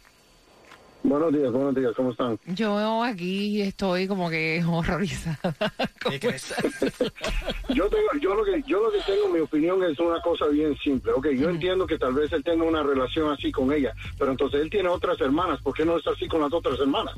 Buenos 1.03 1.33
días, 1.33 1.51
buenos 1.51 1.73
días, 1.73 1.93
¿cómo 1.95 2.11
están? 2.11 2.39
Yo 2.45 3.03
aquí 3.03 3.61
estoy 3.61 4.07
como 4.07 4.29
que 4.29 4.63
horrorizada. 4.67 5.55
¿Qué 6.09 6.19
crees? 6.19 6.53
Yo 7.69 7.89
tengo, 7.89 8.07
yo 8.19 8.35
lo 8.35 8.43
que, 8.43 8.61
yo 8.67 8.81
lo 8.81 8.91
que 8.91 8.99
tengo, 9.05 9.29
mi 9.29 9.39
opinión 9.39 9.83
es 9.83 9.97
una 9.99 10.21
cosa 10.21 10.47
bien 10.47 10.77
simple. 10.77 11.11
Ok, 11.13 11.29
yo 11.29 11.49
entiendo 11.49 11.87
que 11.87 11.97
tal 11.97 12.13
vez 12.13 12.31
él 12.33 12.43
tenga 12.43 12.65
una 12.65 12.83
relación 12.83 13.31
así 13.31 13.51
con 13.51 13.71
ella, 13.71 13.93
pero 14.19 14.31
entonces 14.31 14.61
él 14.61 14.69
tiene 14.69 14.89
otras 14.89 15.19
hermanas, 15.21 15.61
¿por 15.61 15.73
qué 15.73 15.85
no 15.85 15.97
está 15.97 16.11
así 16.11 16.27
con 16.27 16.41
las 16.41 16.53
otras 16.53 16.79
hermanas? 16.79 17.15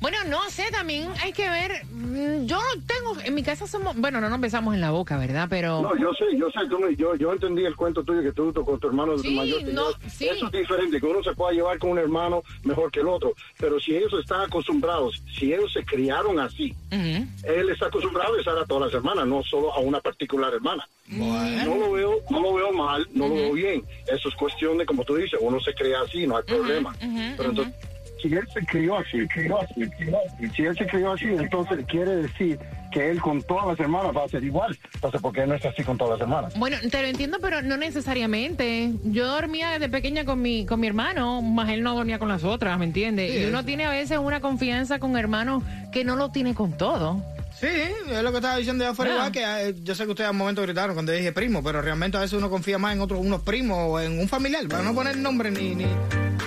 Bueno, 0.00 0.16
no 0.28 0.48
sé, 0.48 0.62
también 0.70 1.08
hay 1.22 1.32
que 1.32 1.48
ver. 1.50 1.84
mm, 1.90 2.46
Yo 2.46 2.56
no 2.56 2.82
tengo, 2.86 3.20
en 3.24 3.34
mi 3.34 3.42
casa 3.42 3.66
somos, 3.66 3.96
bueno, 3.96 4.20
no 4.20 4.28
nos 4.30 4.40
besamos 4.40 4.74
en 4.74 4.80
la 4.80 4.92
boca, 4.92 5.16
¿verdad? 5.18 5.48
Pero 5.50 5.82
No, 5.82 5.96
yo 5.96 6.12
sé, 6.14 6.24
yo 6.38 6.48
sé, 6.50 6.60
tú 6.68 6.78
me- 6.78 6.94
yo, 6.94 7.16
yo 7.16 7.32
entendí 7.32 7.64
el 7.64 7.74
cuento 7.74 8.04
tuyo 8.04 8.22
que 8.22 8.30
tú, 8.32 8.52
tú 8.52 8.64
con 8.64 8.78
tu 8.78 8.86
hermano 8.88 9.18
Sí, 9.18 9.30
mayor. 9.34 9.60
no, 9.72 9.86
sí. 10.08 10.28
Eso 10.28 10.46
es 10.46 10.52
diferente, 10.52 11.00
que 11.00 11.06
uno 11.06 11.22
se 11.24 11.32
pueda 11.34 11.52
llevar 11.52 11.78
con 11.78 11.90
un 11.90 11.98
hermano 11.98 12.42
mejor 12.62 12.92
que 12.92 13.00
el 13.00 13.08
otro. 13.08 13.34
Pero 13.58 13.80
si 13.80 13.96
ellos 13.96 14.12
están 14.20 14.42
acostumbrados, 14.42 15.20
si 15.36 15.52
ellos 15.52 15.72
se 15.72 15.84
criaron 15.84 16.38
así, 16.38 16.74
Ujú. 16.92 17.26
él 17.42 17.68
está 17.70 17.86
acostumbrado 17.86 18.34
a 18.34 18.36
besar 18.36 18.56
a 18.56 18.64
todas 18.66 18.84
las 18.92 18.94
hermanas, 18.94 19.26
no 19.26 19.42
solo 19.42 19.74
a 19.74 19.80
una 19.80 20.00
particular 20.00 20.54
hermana. 20.54 20.86
No 21.08 21.74
lo 21.76 21.92
veo, 21.92 22.20
no 22.30 22.40
lo 22.40 22.54
veo 22.54 22.72
mal, 22.72 23.08
no 23.14 23.28
lo 23.28 23.34
veo 23.34 23.52
bien. 23.52 23.82
Eso 24.06 24.28
es 24.28 24.34
cuestión 24.36 24.78
de, 24.78 24.86
como 24.86 25.04
tú 25.04 25.16
dices, 25.16 25.40
uno 25.42 25.58
se 25.60 25.74
crea 25.74 26.02
así, 26.02 26.26
no 26.26 26.36
hay 26.36 26.44
problema. 26.44 26.94
Pero 27.36 27.48
entonces, 27.50 27.74
si 28.20 28.34
él 28.34 28.46
se 28.52 28.60
crió 28.66 28.98
así, 28.98 29.26
crió 29.28 29.60
así, 29.60 29.88
crió 29.90 30.18
así, 30.26 30.48
si 30.54 30.62
él 30.64 30.76
se 30.76 30.86
crió 30.86 31.12
así, 31.12 31.26
entonces 31.26 31.84
quiere 31.86 32.16
decir 32.16 32.58
que 32.90 33.10
él 33.10 33.20
con 33.20 33.42
todas 33.42 33.66
las 33.66 33.80
hermanas 33.80 34.16
va 34.16 34.24
a 34.24 34.28
ser 34.28 34.42
igual. 34.42 34.76
Entonces, 34.94 35.20
¿por 35.20 35.32
qué 35.32 35.46
no 35.46 35.54
es 35.54 35.64
así 35.64 35.82
con 35.82 35.98
todas 35.98 36.18
las 36.18 36.20
hermanas? 36.22 36.58
Bueno, 36.58 36.76
te 36.90 37.02
lo 37.02 37.08
entiendo, 37.08 37.38
pero 37.40 37.62
no 37.62 37.76
necesariamente. 37.76 38.92
Yo 39.04 39.26
dormía 39.26 39.70
desde 39.70 39.88
pequeña 39.88 40.24
con 40.24 40.40
mi, 40.40 40.64
con 40.66 40.80
mi 40.80 40.86
hermano, 40.86 41.42
más 41.42 41.68
él 41.68 41.82
no 41.82 41.94
dormía 41.94 42.18
con 42.18 42.28
las 42.28 42.44
otras, 42.44 42.78
¿me 42.78 42.86
entiendes? 42.86 43.32
Sí, 43.32 43.40
y 43.40 43.44
uno 43.44 43.58
eso. 43.58 43.66
tiene 43.66 43.84
a 43.84 43.90
veces 43.90 44.18
una 44.18 44.40
confianza 44.40 44.98
con 44.98 45.16
hermanos 45.16 45.62
que 45.92 46.04
no 46.04 46.16
lo 46.16 46.30
tiene 46.30 46.54
con 46.54 46.76
todo. 46.76 47.22
Sí, 47.60 47.66
es 47.66 48.22
lo 48.22 48.30
que 48.30 48.36
estaba 48.38 48.56
diciendo 48.56 48.84
ya 48.84 48.94
fuera 48.94 49.10
Ya. 49.12 49.16
igual 49.16 49.32
que 49.32 49.68
eh, 49.70 49.74
yo 49.82 49.94
sé 49.94 50.04
que 50.04 50.10
ustedes 50.10 50.28
al 50.30 50.36
momento 50.36 50.62
gritaron 50.62 50.94
cuando 50.94 51.12
dije 51.12 51.32
primo, 51.32 51.62
pero 51.62 51.82
realmente 51.82 52.16
a 52.16 52.20
veces 52.20 52.38
uno 52.38 52.48
confía 52.50 52.78
más 52.78 52.94
en 52.94 53.00
otros, 53.00 53.20
unos 53.20 53.42
primos 53.42 53.78
o 53.80 54.00
en 54.00 54.18
un 54.20 54.28
familiar, 54.28 54.66
para 54.68 54.82
no 54.82 54.94
poner 54.94 55.16
nombre 55.16 55.50
ni, 55.50 55.74
ni 55.74 55.86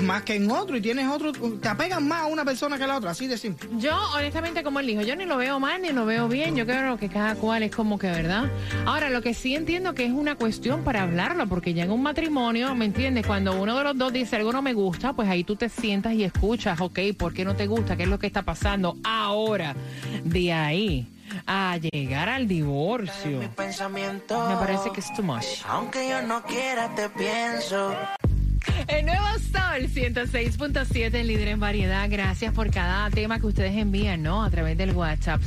más 0.02 0.24
que 0.24 0.36
en 0.36 0.50
otro 0.50 0.76
y 0.78 0.82
tienes 0.82 1.08
otro, 1.08 1.32
te 1.32 1.67
apegan 1.67 2.08
más 2.08 2.24
a 2.24 2.26
una 2.28 2.43
persona 2.45 2.78
que 2.78 2.86
a 2.86 2.88
la 2.88 2.97
otra, 2.97 3.12
así 3.12 3.28
de 3.28 3.38
simple. 3.38 3.69
Yo, 3.78 3.95
honestamente, 4.15 4.63
como 4.63 4.80
él 4.80 4.88
dijo, 4.88 5.02
yo 5.02 5.15
ni 5.15 5.26
lo 5.26 5.38
veo 5.38 5.60
mal 5.60 5.82
ni 5.82 5.89
lo 5.91 6.06
veo 6.06 6.28
bien. 6.28 6.56
Yo 6.56 6.65
creo 6.65 6.97
que 6.97 7.08
cada 7.10 7.36
cual 7.36 7.62
es 7.63 7.76
como 7.76 8.00
que, 8.00 8.08
¿verdad? 8.08 8.50
Ahora, 8.86 9.10
lo 9.12 9.21
que 9.21 9.34
sí 9.36 9.54
entiendo 9.56 9.93
que 9.93 10.06
es 10.06 10.12
una 10.12 10.36
cuestión 10.36 10.84
para 10.84 11.04
hablarlo, 11.04 11.45
porque 11.47 11.74
ya 11.76 11.84
en 11.84 11.91
un 11.91 12.02
matrimonio, 12.02 12.74
¿me 12.74 12.86
entiendes? 12.86 13.28
Cuando 13.28 13.62
uno 13.62 13.78
de 13.78 13.84
los 13.84 13.97
dos 13.97 14.12
dice 14.12 14.38
algo 14.38 14.52
no 14.52 14.62
me 14.63 14.74
gusta, 14.74 15.13
pues 15.13 15.30
ahí 15.30 15.43
tú 15.43 15.56
te 15.56 15.69
sientas 15.69 16.13
y 16.13 16.24
escuchas, 16.24 16.80
ok, 16.82 17.00
¿por 17.17 17.34
qué 17.34 17.45
no 17.45 17.56
te 17.56 17.67
gusta? 17.67 17.95
¿Qué 17.95 18.04
es 18.04 18.10
lo 18.10 18.17
que 18.17 18.28
está 18.28 18.41
pasando? 18.41 18.97
Ahora, 19.04 19.76
de 20.24 20.52
ahí 20.54 21.00
a 21.45 21.77
llegar 21.77 22.29
al 22.29 22.47
divorcio, 22.47 23.39
me 23.39 23.49
parece 23.49 24.91
que 24.93 24.99
es 24.99 25.13
too 25.13 25.23
much. 25.23 25.45
Aunque 25.67 26.09
yo 26.09 26.21
no 26.21 26.43
quiera, 26.43 26.93
te 26.95 27.09
pienso. 27.09 27.95
El 28.87 29.05
nuevo 29.05 29.25
Sol 29.51 29.87
106.7, 29.87 31.13
el 31.15 31.27
líder 31.27 31.47
en 31.49 31.59
variedad. 31.59 32.07
Gracias 32.09 32.53
por 32.53 32.69
cada 32.71 33.09
tema 33.09 33.39
que 33.39 33.47
ustedes 33.47 33.75
envían, 33.75 34.21
¿no? 34.21 34.43
A 34.43 34.49
través 34.49 34.77
del 34.77 34.91
WhatsApp, 34.91 35.41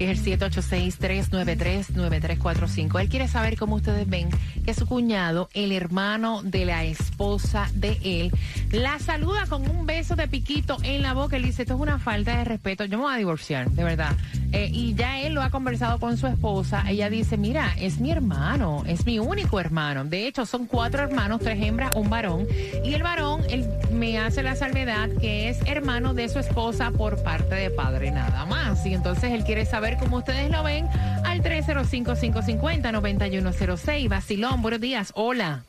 es 0.00 0.26
el 0.26 0.40
786-393-9345. 0.40 3.00
Él 3.00 3.08
quiere 3.08 3.28
saber 3.28 3.56
cómo 3.58 3.76
ustedes 3.76 4.08
ven 4.08 4.28
que 4.64 4.74
su 4.74 4.86
cuñado, 4.86 5.48
el 5.54 5.70
hermano 5.72 6.42
de 6.42 6.64
la 6.64 6.84
esposa 6.84 7.70
de 7.74 7.98
él, 8.02 8.32
la 8.72 8.98
saluda 8.98 9.46
con 9.46 9.70
un 9.70 9.86
beso 9.86 10.16
de 10.16 10.26
piquito 10.26 10.78
en 10.82 11.02
la 11.02 11.12
boca. 11.12 11.36
Él 11.36 11.42
dice, 11.42 11.60
esto 11.62 11.74
es 11.74 11.80
una 11.80 11.98
falta 11.98 12.38
de 12.38 12.44
respeto. 12.44 12.86
Yo 12.86 12.96
me 12.98 13.04
voy 13.04 13.14
a 13.14 13.18
divorciar, 13.18 13.70
de 13.70 13.84
verdad. 13.84 14.16
Eh, 14.52 14.70
y 14.72 14.94
ya 14.94 15.20
él 15.20 15.34
lo 15.34 15.42
ha 15.42 15.50
conversado 15.50 16.00
con 16.00 16.16
su 16.16 16.26
esposa. 16.26 16.82
Ella 16.88 17.10
dice, 17.10 17.36
mira, 17.36 17.74
es 17.78 18.00
mi 18.00 18.10
hermano, 18.10 18.84
es 18.86 19.04
mi 19.04 19.18
único 19.18 19.60
hermano. 19.60 20.04
De 20.04 20.26
hecho, 20.26 20.46
son 20.46 20.64
cuatro 20.66 21.02
hermanos, 21.02 21.40
tres 21.40 21.62
hembras, 21.62 21.94
un 21.94 22.08
varón. 22.08 22.46
Y 22.84 22.94
el 22.94 23.02
varón, 23.02 23.42
él 23.50 23.68
me 23.92 24.18
hace 24.18 24.42
la 24.42 24.56
salvedad 24.56 25.10
que 25.20 25.50
es 25.50 25.58
hermano 25.66 26.14
de 26.14 26.26
su 26.28 26.38
esposa 26.38 26.90
por 26.90 27.22
parte 27.22 27.54
de 27.54 27.70
padre 27.70 28.10
nada 28.10 28.46
más. 28.46 28.86
Y 28.86 28.94
entonces 28.94 29.32
él 29.32 29.44
quiere 29.44 29.66
saber 29.66 29.89
cómo 29.98 30.18
ustedes 30.18 30.50
lo 30.50 30.62
ven 30.62 30.86
al 31.24 31.42
305-550-9106. 31.42 34.08
Basilón, 34.08 34.62
buenos 34.62 34.80
días. 34.80 35.12
Hola. 35.14 35.64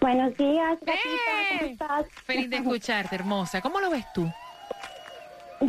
Buenos 0.00 0.36
días, 0.36 0.78
gatita, 0.80 0.94
¡Eh! 0.94 1.58
¿cómo 1.58 1.70
estás? 1.70 2.06
Feliz 2.24 2.50
de 2.50 2.56
escucharte, 2.56 3.14
hermosa. 3.14 3.60
¿Cómo 3.60 3.78
lo 3.80 3.90
ves 3.90 4.04
tú? 4.12 4.28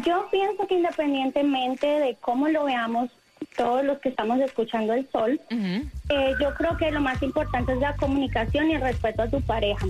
Yo 0.04 0.28
pienso 0.32 0.66
que 0.68 0.74
independientemente 0.76 1.86
de 1.86 2.18
cómo 2.20 2.48
lo 2.48 2.64
veamos, 2.66 3.12
todos 3.56 3.86
los 3.86 4.00
que 4.00 4.10
estamos 4.10 4.40
escuchando 4.40 4.94
el 4.94 5.08
sol, 5.12 5.40
eh, 5.52 6.34
yo 6.42 6.56
creo 6.56 6.76
que 6.78 6.90
lo 6.90 7.00
más 7.02 7.22
importante 7.22 7.74
es 7.74 7.80
la 7.80 7.96
comunicación 7.96 8.72
y 8.72 8.76
el 8.76 8.82
respeto 8.82 9.22
a 9.22 9.28
tu 9.28 9.40
pareja. 9.42 9.86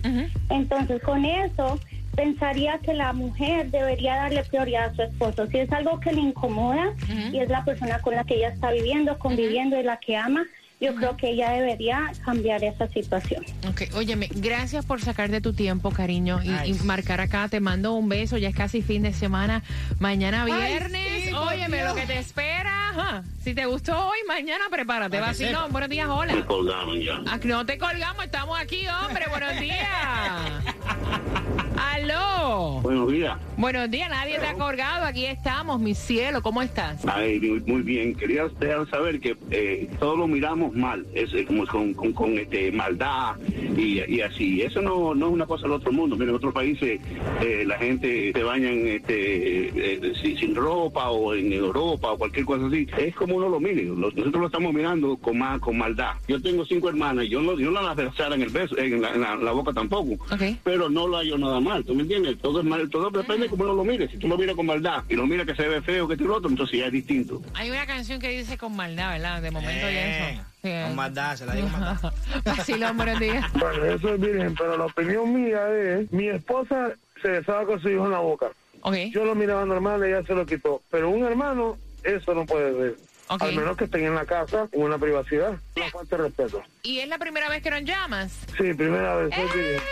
Entonces, 0.50 1.02
con 1.04 1.24
eso, 1.24 1.80
pensaría 2.16 2.78
que 2.80 2.94
la 2.94 3.14
mujer 3.14 3.72
debería 3.72 4.16
darle 4.16 4.44
prioridad 4.44 4.86
a 4.86 4.96
su 4.96 5.02
esposo. 5.04 5.48
Si 5.48 5.58
es 5.60 5.72
algo 5.72 6.00
que 6.00 6.12
le 6.12 6.22
incomoda 6.22 6.94
y 7.32 7.40
es 7.40 7.50
la 7.50 7.66
persona 7.66 8.00
con 8.00 8.16
la 8.16 8.24
que 8.24 8.36
ella 8.36 8.50
está 8.50 8.72
viviendo, 8.72 9.18
conviviendo 9.18 9.80
y 9.80 9.84
la 9.84 9.98
que 9.98 10.16
ama, 10.16 10.46
yo 10.84 10.96
creo 10.96 11.16
que 11.18 11.30
ella 11.30 11.52
debería 11.52 12.12
cambiar 12.26 12.64
esa 12.64 12.88
situación. 12.90 13.44
Ok, 13.70 13.84
óyeme, 13.96 14.30
gracias 14.34 14.86
por 14.86 15.02
sacar 15.02 15.32
de 15.32 15.40
tu 15.42 15.54
tiempo, 15.54 15.92
cariño, 15.92 16.42
y, 16.44 16.50
y 16.72 16.74
marcar 16.84 17.22
acá. 17.22 17.48
Te 17.48 17.60
mando 17.60 17.94
un 17.94 18.10
beso, 18.10 18.38
ya 18.38 18.50
es 18.50 18.56
casi 18.56 18.82
fin 18.82 19.04
de 19.04 19.14
semana. 19.14 19.64
Mañana 20.00 20.46
viernes, 20.46 21.26
sí, 21.26 21.32
por 21.32 21.54
óyeme, 21.54 21.78
Dios. 21.78 21.90
lo 21.90 21.96
que 21.96 22.06
te 22.06 22.20
espera. 22.20 22.90
ajá. 22.90 23.24
Si 23.44 23.54
te 23.54 23.66
gustó 23.66 23.94
hoy, 24.08 24.20
mañana 24.28 24.66
prepárate. 24.70 25.18
Que 25.18 25.22
Vacilón, 25.22 25.72
buenos 25.72 25.90
días, 25.90 26.08
hola. 26.10 26.34
Me 26.36 26.46
colgaron 26.46 27.00
ya. 27.00 27.22
Ah, 27.28 27.40
no 27.44 27.66
te 27.66 27.78
colgamos, 27.78 28.26
estamos 28.26 28.60
aquí, 28.60 28.86
hombre, 28.88 29.26
buenos 29.30 29.60
días. 29.60 29.88
Aló. 31.78 32.80
Buenos 32.82 33.12
días. 33.12 33.38
Buenos 33.58 33.90
días, 33.92 34.10
nadie 34.10 34.40
te 34.40 34.48
ha 34.48 34.54
colgado, 34.54 35.06
aquí 35.06 35.26
estamos, 35.26 35.80
mi 35.80 35.94
cielo, 35.96 36.42
¿cómo 36.42 36.62
estás? 36.62 37.06
Ay, 37.06 37.40
muy 37.40 37.60
muy 37.62 37.82
bien. 37.82 38.16
Quería 38.16 38.44
saber 38.90 39.20
que 39.20 39.38
eh, 39.52 39.90
todos 40.00 40.18
lo 40.18 40.28
miramos 40.28 40.73
mal, 40.76 41.06
es, 41.14 41.34
eh, 41.34 41.46
como 41.46 41.66
con, 41.68 41.94
con, 41.94 42.14
con, 42.14 42.38
este, 42.38 42.72
maldad 42.72 43.36
y, 43.78 44.02
y 44.08 44.22
así. 44.22 44.62
Eso 44.62 44.82
no, 44.82 45.14
no 45.16 45.28
es 45.28 45.34
una 45.34 45.46
cosa 45.46 45.64
del 45.64 45.74
otro 45.74 45.92
mundo. 45.92 46.16
Mira, 46.16 46.30
en 46.32 46.36
otros 46.36 46.54
países 46.54 47.00
eh, 47.42 47.64
la 47.66 47.78
gente 47.78 48.32
se 48.34 48.44
baña 48.44 48.70
en, 48.70 48.88
este, 48.88 49.94
eh, 49.94 50.14
sin, 50.22 50.38
sin 50.38 50.56
ropa 50.56 51.10
o 51.10 51.34
en 51.34 51.52
Europa 51.54 52.12
o 52.12 52.18
cualquier 52.18 52.46
cosa 52.46 52.68
así. 52.68 52.88
Es 52.98 53.16
como 53.16 53.36
uno 53.36 53.50
lo 53.50 53.60
mire. 53.60 53.84
Nosotros 53.84 54.34
lo 54.34 54.46
estamos 54.48 54.74
mirando 54.74 55.18
con 55.18 55.38
más, 55.38 55.60
con 55.60 55.78
maldad. 55.78 56.14
Yo 56.28 56.42
tengo 56.42 56.66
cinco 56.66 56.90
hermanas 56.90 57.26
y 57.26 57.30
yo 57.30 57.42
no, 57.42 57.58
yo 57.60 57.72
no 57.72 57.82
las 57.82 57.96
besara 57.96 58.36
en 58.36 58.42
el 58.44 58.50
beso, 58.50 58.78
en 58.78 59.02
la, 59.02 59.10
en 59.14 59.22
la- 59.22 59.34
en 59.34 59.46
la 59.46 59.52
boca 59.52 59.74
tampoco. 59.74 60.24
Pero 60.64 60.90
no 60.90 61.08
lo 61.08 61.18
hallo 61.18 61.38
nada 61.38 61.60
mal, 61.60 61.84
¿tú 61.84 61.96
me 61.96 62.02
entiendes? 62.04 62.38
Todo 62.40 62.60
es 62.60 62.66
mal, 62.66 62.90
todo 62.90 63.10
depende 63.10 63.44
de 63.44 63.50
cómo 63.50 63.64
uno 63.64 63.74
lo 63.74 63.84
mire. 63.84 64.08
Si 64.10 64.18
tú 64.18 64.28
lo 64.28 64.38
miras 64.38 64.56
con 64.56 64.66
maldad 64.66 65.04
y 65.10 65.16
lo 65.16 65.26
miras 65.26 65.46
que 65.48 65.56
se 65.56 65.68
ve 65.68 65.82
feo, 65.82 66.08
que 66.08 66.14
esto 66.14 66.24
y 66.26 66.28
lo 66.28 66.36
otro, 66.36 66.50
entonces 66.50 66.80
ya 66.80 66.86
es 66.88 66.92
distinto. 66.92 67.42
Hay 67.54 67.70
una 67.70 67.86
canción 67.86 68.20
que 68.20 68.30
dice 68.30 68.58
con 68.58 68.76
maldad, 68.76 69.14
¿verdad? 69.14 69.42
De 69.42 69.52
momento 69.52 69.86
Eh, 69.88 70.32
eso. 70.32 70.42
Con 70.64 70.96
maldad, 70.96 71.36
se 71.36 71.46
la 71.46 71.56
digo 71.56 71.68
con 71.68 71.82
maldad. 71.82 72.14
Vacilón, 72.46 72.96
buenos 72.96 73.20
días. 73.20 73.52
Bueno, 73.52 73.84
eso 73.84 74.14
es 74.14 74.22
virgen, 74.22 74.56
pero 74.56 74.78
la 74.78 74.86
opinión 74.86 75.34
mía 75.34 75.60
es, 75.70 76.10
mi 76.14 76.30
esposa 76.30 76.94
se 77.22 77.28
besaba 77.28 77.66
con 77.66 77.82
su 77.82 77.90
hijo 77.90 78.06
en 78.06 78.12
la 78.12 78.20
boca. 78.20 78.48
Ok. 78.80 78.96
Yo 79.12 79.26
lo 79.26 79.36
miraba 79.36 79.66
normal, 79.66 80.02
ella 80.06 80.24
se 80.26 80.34
lo 80.34 80.46
quitó. 80.46 80.82
Pero 80.90 81.10
un 81.10 81.26
hermano, 81.26 81.78
eso 82.04 82.34
no 82.34 82.46
puede 82.46 82.72
ser. 82.78 82.96
Ok. 83.28 83.42
Al 83.42 83.56
menos 83.56 83.76
que 83.76 83.84
estén 83.84 84.06
en 84.06 84.16
la 84.16 84.24
casa, 84.24 84.70
en 84.72 84.82
una 84.84 84.98
privacidad. 84.98 85.58
Una 85.76 85.90
falta 85.90 86.16
de 86.16 86.24
respeto. 86.24 86.64
¿Y 86.84 87.00
es 87.00 87.10
la 87.10 87.18
primera 87.18 87.50
vez 87.50 87.62
que 87.62 87.70
nos 87.70 87.84
llamas? 87.84 88.32
Sí, 88.58 88.74
primera 88.74 89.16
vez, 89.16 89.36
soy 89.36 89.44
virgen. 89.62 89.82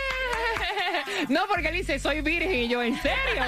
No, 1.30 1.42
porque 1.48 1.68
él 1.68 1.76
dice, 1.76 2.00
soy 2.00 2.22
virgen 2.22 2.52
y 2.52 2.68
yo, 2.68 2.82
¿en 2.82 2.96
serio? 3.00 3.44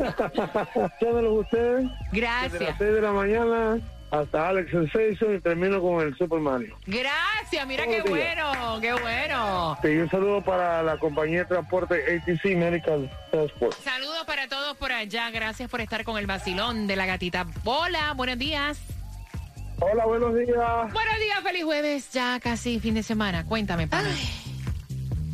Llámenos 1.00 1.32
ustedes 1.38 1.84
desde 1.84 2.20
Gracias. 2.20 2.60
las 2.60 2.78
6 2.78 2.92
de 2.94 3.00
la 3.00 3.12
mañana 3.12 3.78
hasta 4.10 4.48
Alex 4.48 4.70
Sensation 4.70 5.36
y 5.36 5.40
termino 5.40 5.80
con 5.80 6.04
el 6.06 6.16
Super 6.16 6.40
Mario. 6.40 6.76
Gracias, 6.86 7.66
mira 7.66 7.84
qué 7.86 8.02
bueno, 8.02 8.78
qué 8.80 8.92
bueno. 8.92 9.78
Sí, 9.82 9.88
un 9.88 10.10
saludo 10.10 10.42
para 10.42 10.82
la 10.82 10.98
compañía 10.98 11.40
de 11.40 11.44
transporte 11.46 11.94
ATC 11.94 12.56
Medical 12.56 13.10
Transport. 13.30 13.76
Saludos 13.82 14.24
para 14.26 14.48
todos 14.48 14.76
por 14.76 14.92
allá. 14.92 15.30
Gracias 15.30 15.70
por 15.70 15.80
estar 15.80 16.04
con 16.04 16.18
el 16.18 16.26
vacilón 16.26 16.86
de 16.86 16.96
la 16.96 17.06
gatita. 17.06 17.46
Hola, 17.64 18.14
buenos 18.16 18.38
días. 18.38 18.80
Hola, 19.78 20.04
buenos 20.04 20.34
días. 20.34 20.92
Buenos 20.92 21.18
días, 21.20 21.40
feliz 21.42 21.64
jueves. 21.64 22.12
Ya 22.12 22.38
casi 22.40 22.80
fin 22.80 22.94
de 22.94 23.02
semana. 23.02 23.46
Cuéntame, 23.46 23.86
pana. 23.86 24.10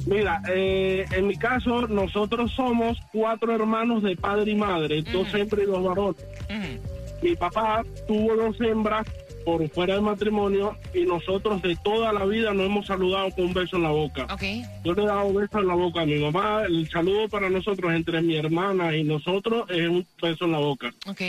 Mira, 0.07 0.41
eh, 0.49 1.05
en 1.11 1.27
mi 1.27 1.37
caso, 1.37 1.89
nosotros 1.89 2.53
somos 2.53 2.97
cuatro 3.13 3.53
hermanos 3.53 4.05
de 4.05 4.17
padre 4.17 4.53
y 4.53 4.55
madre, 4.55 5.03
dos 5.03 5.35
hembras 5.35 5.63
y 5.65 5.67
dos 5.67 5.83
varones. 5.83 6.21
Ujú. 6.49 6.96
Mi 7.27 7.35
papá 7.35 7.83
tuvo 8.07 8.37
dos 8.37 8.61
hembras 8.61 9.05
por 9.45 9.69
fuera 9.71 9.95
del 9.95 10.05
matrimonio 10.05 10.77
y 10.95 11.03
nosotros 11.07 11.61
de 11.61 11.75
toda 11.83 12.13
la 12.13 12.25
vida 12.25 12.55
nos 12.55 12.67
hemos 12.67 12.87
saludado 12.87 13.33
con 13.33 13.47
un 13.47 13.53
beso 13.53 13.79
en 13.79 13.83
la 13.83 13.91
boca. 13.91 14.29
Ok. 14.33 14.43
Yo 14.85 14.95
le 14.95 15.03
he 15.03 15.07
dado 15.07 15.33
beso 15.35 15.59
en 15.59 15.67
la 15.67 15.75
boca 15.75 16.03
a 16.03 16.07
mi 16.07 16.21
mamá. 16.21 16.63
El 16.69 16.89
saludo 16.89 17.29
para 17.29 17.51
nosotros 17.51 17.93
entre 17.93 18.23
mi 18.23 18.37
hermana 18.37 18.97
y 18.97 19.03
nosotros 19.03 19.69
es 19.71 19.89
un 19.89 20.07
beso 20.23 20.45
en 20.45 20.53
la 20.53 20.59
boca. 20.61 20.95
Ok. 21.09 21.21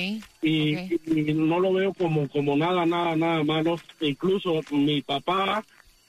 Y, 0.44 0.76
Ok. 0.76 0.92
y 1.08 1.34
no 1.34 1.60
lo 1.60 1.74
veo 1.74 1.92
como, 1.96 2.30
como 2.30 2.56
nada, 2.56 2.86
nada, 2.86 3.16
nada 3.16 3.44
malo. 3.44 3.80
Incluso 4.00 4.62
mi 4.70 5.02
papá, 5.02 5.64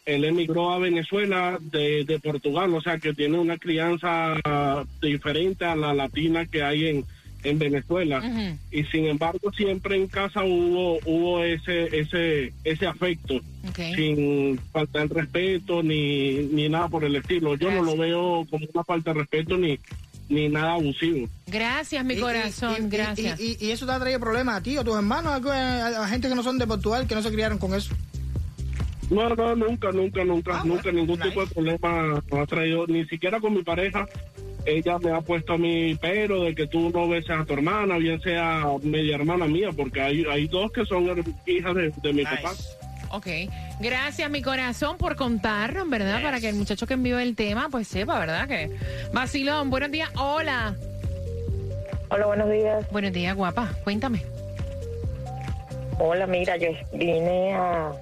él 0.04 0.22
emigró 0.26 0.70
a 0.72 0.78
Venezuela 0.78 1.56
de, 1.62 2.04
de 2.04 2.18
Portugal, 2.18 2.74
o 2.74 2.82
sea 2.82 2.98
que 2.98 3.14
tiene 3.14 3.38
una 3.38 3.56
crianza 3.56 4.34
diferente 5.00 5.64
a 5.64 5.74
la 5.76 5.94
latina 5.94 6.44
que 6.44 6.62
hay 6.62 6.88
en, 6.88 7.06
en 7.44 7.58
Venezuela. 7.58 8.58
Y 8.70 8.84
sin 8.84 9.06
embargo 9.06 9.52
siempre 9.56 9.96
en 9.96 10.08
casa 10.08 10.42
hubo, 10.44 10.98
hubo 11.04 11.42
ese, 11.44 11.96
ese, 11.98 12.52
ese 12.64 12.86
afecto 12.86 13.40
sin 13.94 14.58
falta 14.72 15.00
de 15.06 15.14
respeto 15.14 15.82
ni, 15.82 16.38
ni 16.46 16.68
nada 16.68 16.88
por 16.88 17.04
el 17.04 17.16
estilo. 17.16 17.54
Yo 17.56 17.70
no 17.70 17.82
lo 17.82 17.96
veo 17.96 18.46
como 18.50 18.66
una 18.72 18.84
falta 18.84 19.12
de 19.12 19.20
respeto 19.20 19.56
ni, 19.56 19.78
ni 20.28 20.48
nada 20.48 20.74
abusivo. 20.74 21.28
Gracias, 21.46 22.04
mi 22.04 22.14
Y- 22.14 22.20
corazón. 22.20 22.74
y- 22.80 22.84
y- 22.84 22.88
Gracias. 22.88 23.40
Y, 23.40 23.56
y- 23.60 23.66
y 23.66 23.70
eso 23.70 23.86
te 23.86 23.92
ha 23.92 24.00
traído 24.00 24.20
problemas 24.20 24.56
a 24.56 24.62
ti 24.62 24.76
o 24.76 24.80
a 24.80 24.84
tus 24.84 24.96
hermanos, 24.96 25.32
a, 25.32 25.86
a- 25.86 26.04
a 26.04 26.08
gente 26.08 26.28
que 26.28 26.34
no 26.34 26.42
son 26.42 26.58
de 26.58 26.66
Portugal, 26.66 27.06
que 27.06 27.14
no 27.14 27.22
se 27.22 27.30
criaron 27.30 27.58
con 27.58 27.72
eso. 27.74 27.94
No, 29.10 29.26
no, 29.34 29.56
nunca, 29.56 29.90
nunca, 29.90 30.22
nunca, 30.22 30.60
Ah, 30.60 30.64
nunca 30.66 30.82
bueno, 30.82 30.98
ningún 31.00 31.18
nice. 31.18 31.30
tipo 31.30 31.40
de 31.46 31.54
problema 31.54 32.22
ha 32.42 32.46
traído, 32.46 32.86
ni 32.86 33.06
siquiera 33.06 33.40
con 33.40 33.54
mi 33.54 33.62
pareja. 33.62 34.06
Ella 34.68 34.98
me 34.98 35.10
ha 35.10 35.20
puesto 35.20 35.54
a 35.54 35.58
mí, 35.58 35.94
pero 36.00 36.42
de 36.42 36.54
que 36.54 36.66
tú 36.66 36.90
no 36.90 37.08
beses 37.08 37.30
a 37.30 37.44
tu 37.44 37.54
hermana, 37.54 37.96
bien 37.98 38.20
sea 38.20 38.64
media 38.82 39.16
hermana 39.16 39.46
mía, 39.46 39.70
porque 39.76 40.00
hay, 40.00 40.24
hay 40.30 40.46
dos 40.46 40.70
que 40.72 40.84
son 40.84 41.04
hijas 41.46 41.74
de, 41.74 41.92
de 42.02 42.12
mi 42.12 42.24
papá. 42.24 42.52
Ok. 43.10 43.26
Gracias, 43.80 44.30
mi 44.30 44.42
corazón, 44.42 44.98
por 44.98 45.16
contarnos, 45.16 45.88
¿verdad? 45.88 46.22
Para 46.22 46.40
que 46.40 46.48
el 46.48 46.56
muchacho 46.56 46.86
que 46.86 46.94
envió 46.94 47.18
el 47.18 47.36
tema, 47.36 47.68
pues 47.70 47.88
sepa, 47.88 48.18
¿verdad? 48.18 48.46
Que. 48.46 48.70
Vacilón, 49.12 49.70
buenos 49.70 49.90
días. 49.90 50.10
Hola. 50.16 50.74
Hola, 52.10 52.26
buenos 52.26 52.50
días. 52.50 52.90
Buenos 52.90 53.12
días, 53.12 53.34
guapa. 53.34 53.70
Cuéntame. 53.84 54.22
Hola, 55.98 56.26
mira, 56.26 56.56
yo 56.56 56.68
vine 56.92 57.54
a, 57.54 57.92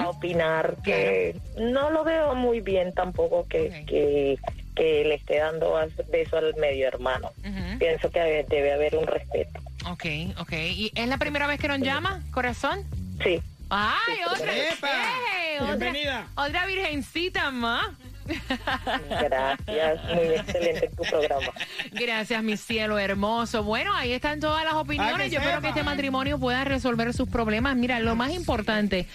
a 0.00 0.08
opinar 0.08 0.76
que 0.82 1.36
no 1.58 1.90
lo 1.90 2.02
veo 2.04 2.34
muy 2.34 2.60
bien 2.60 2.92
tampoco 2.94 3.46
que, 3.48 3.84
que, 3.86 4.38
que 4.78 5.04
le 5.04 5.16
esté 5.16 5.38
dando 5.38 5.74
beso 6.10 6.38
al 6.38 6.54
medio 6.56 6.86
hermano. 6.86 7.32
Pienso 7.78 8.10
que 8.10 8.46
debe, 8.48 8.72
haber 8.72 8.96
un 8.96 9.06
respeto. 9.06 9.60
Ok, 9.90 10.04
ok. 10.38 10.52
¿Y 10.52 10.92
es 10.94 11.08
la 11.08 11.18
primera 11.18 11.46
vez 11.46 11.60
que 11.60 11.68
nos 11.68 11.80
llama, 11.80 12.22
corazón? 12.30 12.84
Sí. 13.22 13.42
¡Ay, 13.70 14.18
otra! 14.32 14.56
¡Epa! 14.56 14.88
Otra, 15.60 15.76
Bienvenida. 15.76 16.26
otra 16.36 16.66
virgencita 16.66 17.50
más. 17.50 17.88
Gracias, 19.08 20.04
muy 20.14 20.26
excelente 20.36 20.88
tu 20.96 21.02
programa. 21.02 21.52
Gracias, 21.92 22.42
mi 22.42 22.56
cielo 22.56 22.98
hermoso. 22.98 23.64
Bueno, 23.64 23.92
ahí 23.94 24.12
están 24.12 24.38
todas 24.38 24.62
las 24.64 24.74
Para 24.74 24.82
opiniones. 24.82 25.32
Yo 25.32 25.40
espero 25.40 25.60
que 25.60 25.68
este 25.68 25.82
matrimonio 25.82 26.38
pueda 26.38 26.64
resolver 26.64 27.12
sus 27.12 27.28
problemas. 27.28 27.76
Mira, 27.76 27.98
lo 28.00 28.14
más 28.14 28.32
importante. 28.32 29.06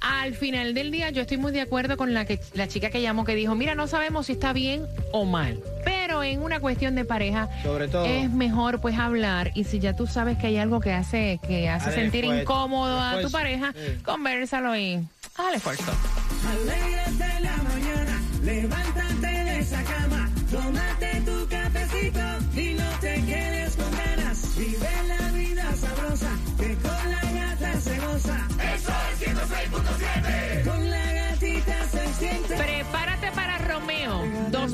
Al 0.00 0.34
final 0.34 0.72
del 0.74 0.90
día, 0.90 1.10
yo 1.10 1.20
estoy 1.22 1.36
muy 1.36 1.52
de 1.52 1.60
acuerdo 1.60 1.96
con 1.96 2.14
la, 2.14 2.24
que, 2.24 2.40
la 2.54 2.68
chica 2.68 2.88
que 2.90 3.02
llamó 3.02 3.24
que 3.24 3.34
dijo, 3.34 3.54
mira, 3.54 3.74
no 3.74 3.86
sabemos 3.86 4.26
si 4.26 4.32
está 4.32 4.52
bien 4.54 4.86
o 5.12 5.26
mal, 5.26 5.60
pero 5.84 6.22
en 6.22 6.42
una 6.42 6.58
cuestión 6.58 6.94
de 6.94 7.04
pareja 7.04 7.48
Sobre 7.62 7.86
todo. 7.88 8.04
es 8.06 8.30
mejor 8.30 8.80
pues 8.80 8.98
hablar 8.98 9.52
y 9.54 9.64
si 9.64 9.78
ya 9.78 9.94
tú 9.94 10.06
sabes 10.06 10.38
que 10.38 10.46
hay 10.48 10.56
algo 10.56 10.80
que 10.80 10.92
hace 10.92 11.38
que 11.46 11.68
hace 11.68 11.90
Dale 11.90 12.02
sentir 12.02 12.24
incómodo 12.24 12.98
a 12.98 13.20
tu 13.20 13.30
pareja, 13.30 13.72
sí. 13.72 14.02
conversalo 14.02 14.74
y 14.76 14.94
al 15.36 15.54
esfuerzo. 15.54 15.92
Alégrate 16.50 17.40
la 17.40 17.56
mañana, 17.58 18.22
levántate 18.42 19.09